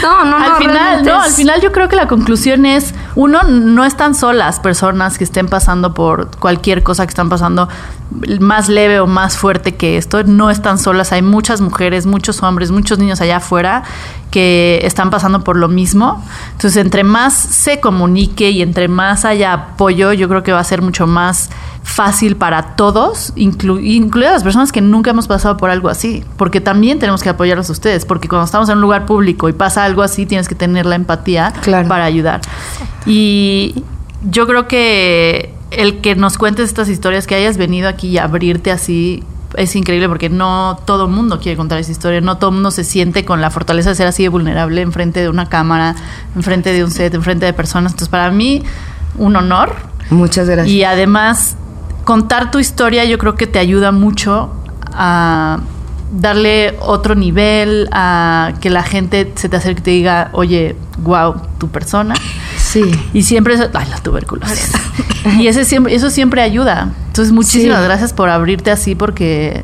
[0.03, 2.95] No, no, no, Al final, no, es- al final yo creo que la conclusión es,
[3.15, 7.69] uno, no están solas personas que estén pasando por cualquier cosa que están pasando
[8.41, 12.71] más leve o más fuerte que esto, no están solas, hay muchas mujeres, muchos hombres,
[12.71, 13.83] muchos niños allá afuera
[14.33, 16.25] que están pasando por lo mismo.
[16.53, 20.65] Entonces, entre más se comunique y entre más haya apoyo, yo creo que va a
[20.65, 21.51] ser mucho más
[21.85, 26.61] fácil para todos, inclu- incluidas las personas que nunca hemos pasado por algo así, porque
[26.61, 29.85] también tenemos que apoyarlos a ustedes, porque cuando estamos en un lugar público y pasa
[29.85, 31.89] algo así, tienes que tener la empatía Claro.
[31.89, 32.41] para ayudar.
[33.07, 33.85] Y
[34.31, 38.71] yo creo que el que nos cuentes estas historias, que hayas venido aquí y abrirte
[38.71, 39.23] así,
[39.57, 42.71] es increíble porque no todo el mundo quiere contar esa historia, no todo el mundo
[42.71, 45.95] se siente con la fortaleza de ser así de vulnerable enfrente de una cámara,
[46.35, 47.93] enfrente de un set, enfrente de personas.
[47.93, 48.63] Entonces, para mí,
[49.17, 49.75] un honor.
[50.11, 50.75] Muchas gracias.
[50.75, 51.57] Y además,
[52.05, 54.53] contar tu historia yo creo que te ayuda mucho
[54.93, 55.61] a
[56.13, 61.35] darle otro nivel, a que la gente se te acerque y te diga, oye, wow,
[61.59, 62.15] tu persona.
[62.73, 62.83] Sí.
[63.13, 64.73] Y siempre eso, ay, la tuberculosis.
[65.39, 66.89] y ese siempre, eso siempre ayuda.
[67.09, 67.85] Entonces, muchísimas Sí.
[67.85, 69.63] gracias por abrirte así porque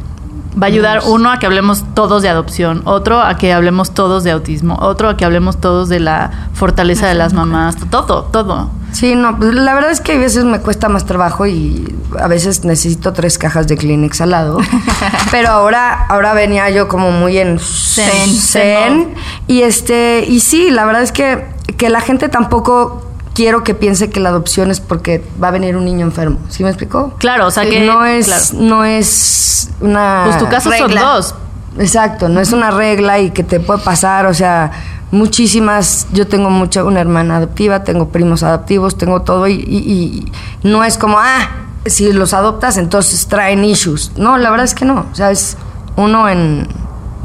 [0.60, 4.24] va a ayudar uno a que hablemos todos de adopción, otro a que hablemos todos
[4.24, 8.70] de autismo, otro a que hablemos todos de la fortaleza de las mamás, todo, todo.
[8.92, 12.26] Sí, no, pues la verdad es que a veces me cuesta más trabajo y a
[12.26, 14.58] veces necesito tres cajas de Kleenex al lado.
[15.30, 18.34] Pero ahora, ahora venía yo como muy en Zen.
[18.34, 19.14] zen.
[19.46, 21.46] Y este, y sí, la verdad es que,
[21.76, 23.02] que la gente tampoco
[23.34, 26.38] quiero que piense que la adopción es porque va a venir un niño enfermo.
[26.48, 27.14] ¿Sí me explicó?
[27.18, 28.44] Claro, o sea que- no es, claro.
[28.54, 31.34] no es una Pues tu caso son dos.
[31.78, 34.72] Exacto, no es una regla y que te puede pasar, o sea,
[35.12, 40.68] muchísimas, yo tengo mucha, una hermana adoptiva, tengo primos adoptivos, tengo todo y, y- y
[40.68, 41.48] no es como, ah,
[41.86, 44.12] si los adoptas entonces traen issues.
[44.16, 45.56] No, la verdad es que no, o sea, es
[45.96, 46.66] uno en,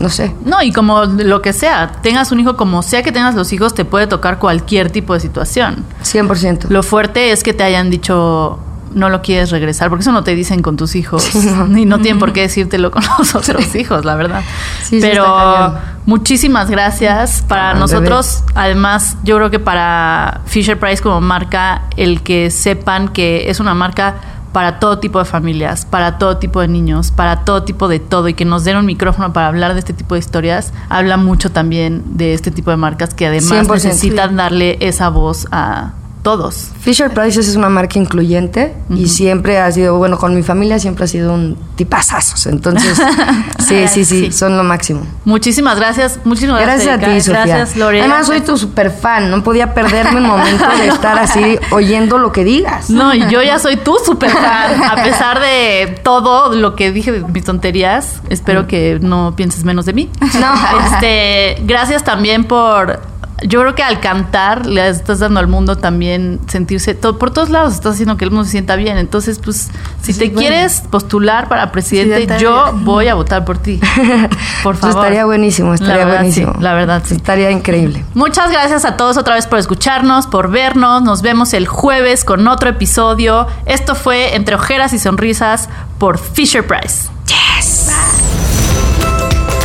[0.04, 0.36] no sé.
[0.45, 3.74] No, y como lo que sea, tengas un hijo, como sea que tengas los hijos,
[3.74, 5.84] te puede tocar cualquier tipo de situación.
[6.04, 6.68] 100%.
[6.70, 8.60] Lo fuerte es que te hayan dicho
[8.93, 11.34] no lo quieres regresar, porque eso no te dicen con tus hijos,
[11.76, 14.43] y no tienen por qué decírtelo con los otros hijos, la verdad.
[14.84, 15.74] Sí, Pero
[16.06, 17.43] muchísimas gracias.
[17.47, 23.08] Para Ah, nosotros, además, yo creo que para Fisher Price como marca, el que sepan
[23.08, 24.16] que es una marca
[24.54, 28.30] para todo tipo de familias, para todo tipo de niños, para todo tipo de todo,
[28.30, 31.51] y que nos den un micrófono para hablar de este tipo de historias, habla mucho
[31.51, 33.74] también de este tipo de marcas que además 100%.
[33.74, 35.93] necesitan darle esa voz a
[36.24, 36.69] todos.
[36.80, 41.03] Fisher Price es una marca incluyente y siempre ha sido, bueno, con mi familia siempre
[41.03, 42.45] ha sido un tipazazos.
[42.47, 42.99] Entonces,
[43.59, 44.32] sí, sí, sí, Sí.
[44.32, 45.05] son lo máximo.
[45.26, 46.97] Muchísimas gracias, muchísimas gracias.
[46.97, 47.21] Gracias a ti.
[47.21, 47.45] Sofía.
[47.57, 48.05] Gracias, Lorena.
[48.05, 49.30] Además, soy tu super fan.
[49.30, 52.89] No podía perderme un momento de estar así oyendo lo que digas.
[52.89, 54.82] No, y yo ya soy tu super fan.
[54.91, 59.93] A pesar de todo lo que dije mis tonterías, espero que no pienses menos de
[59.93, 60.09] mí.
[60.39, 60.53] No.
[60.93, 63.12] Este, gracias también por.
[63.42, 67.50] Yo creo que al cantar le estás dando al mundo también sentirse to- por todos
[67.50, 68.98] lados estás haciendo que el mundo se sienta bien.
[68.98, 69.70] Entonces, pues,
[70.02, 70.40] si Sí, te bueno.
[70.40, 73.80] quieres postular para presidente, yo voy a votar por ti.
[74.64, 74.98] Por Eso favor.
[75.04, 76.54] estaría buenísimo, estaría La verdad, buenísimo.
[76.56, 77.16] sí, la verdad, sí.
[77.16, 78.06] Estaría increíble.
[78.14, 81.02] Muchas gracias a todos otra vez por escucharnos, por vernos.
[81.02, 83.48] Nos vemos el jueves con otro episodio.
[83.66, 85.68] Esto fue Entre Ojeras y Sonrisas
[85.98, 87.10] por Fisher Price.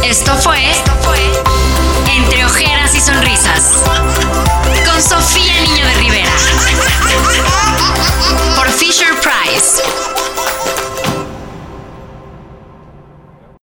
[0.04, 0.58] Esto fue
[2.16, 2.67] Entre Ojeras
[2.98, 3.74] y sonrisas.
[4.84, 6.30] Con Sofía Niño de Rivera.
[8.56, 10.07] Por Fisher Price.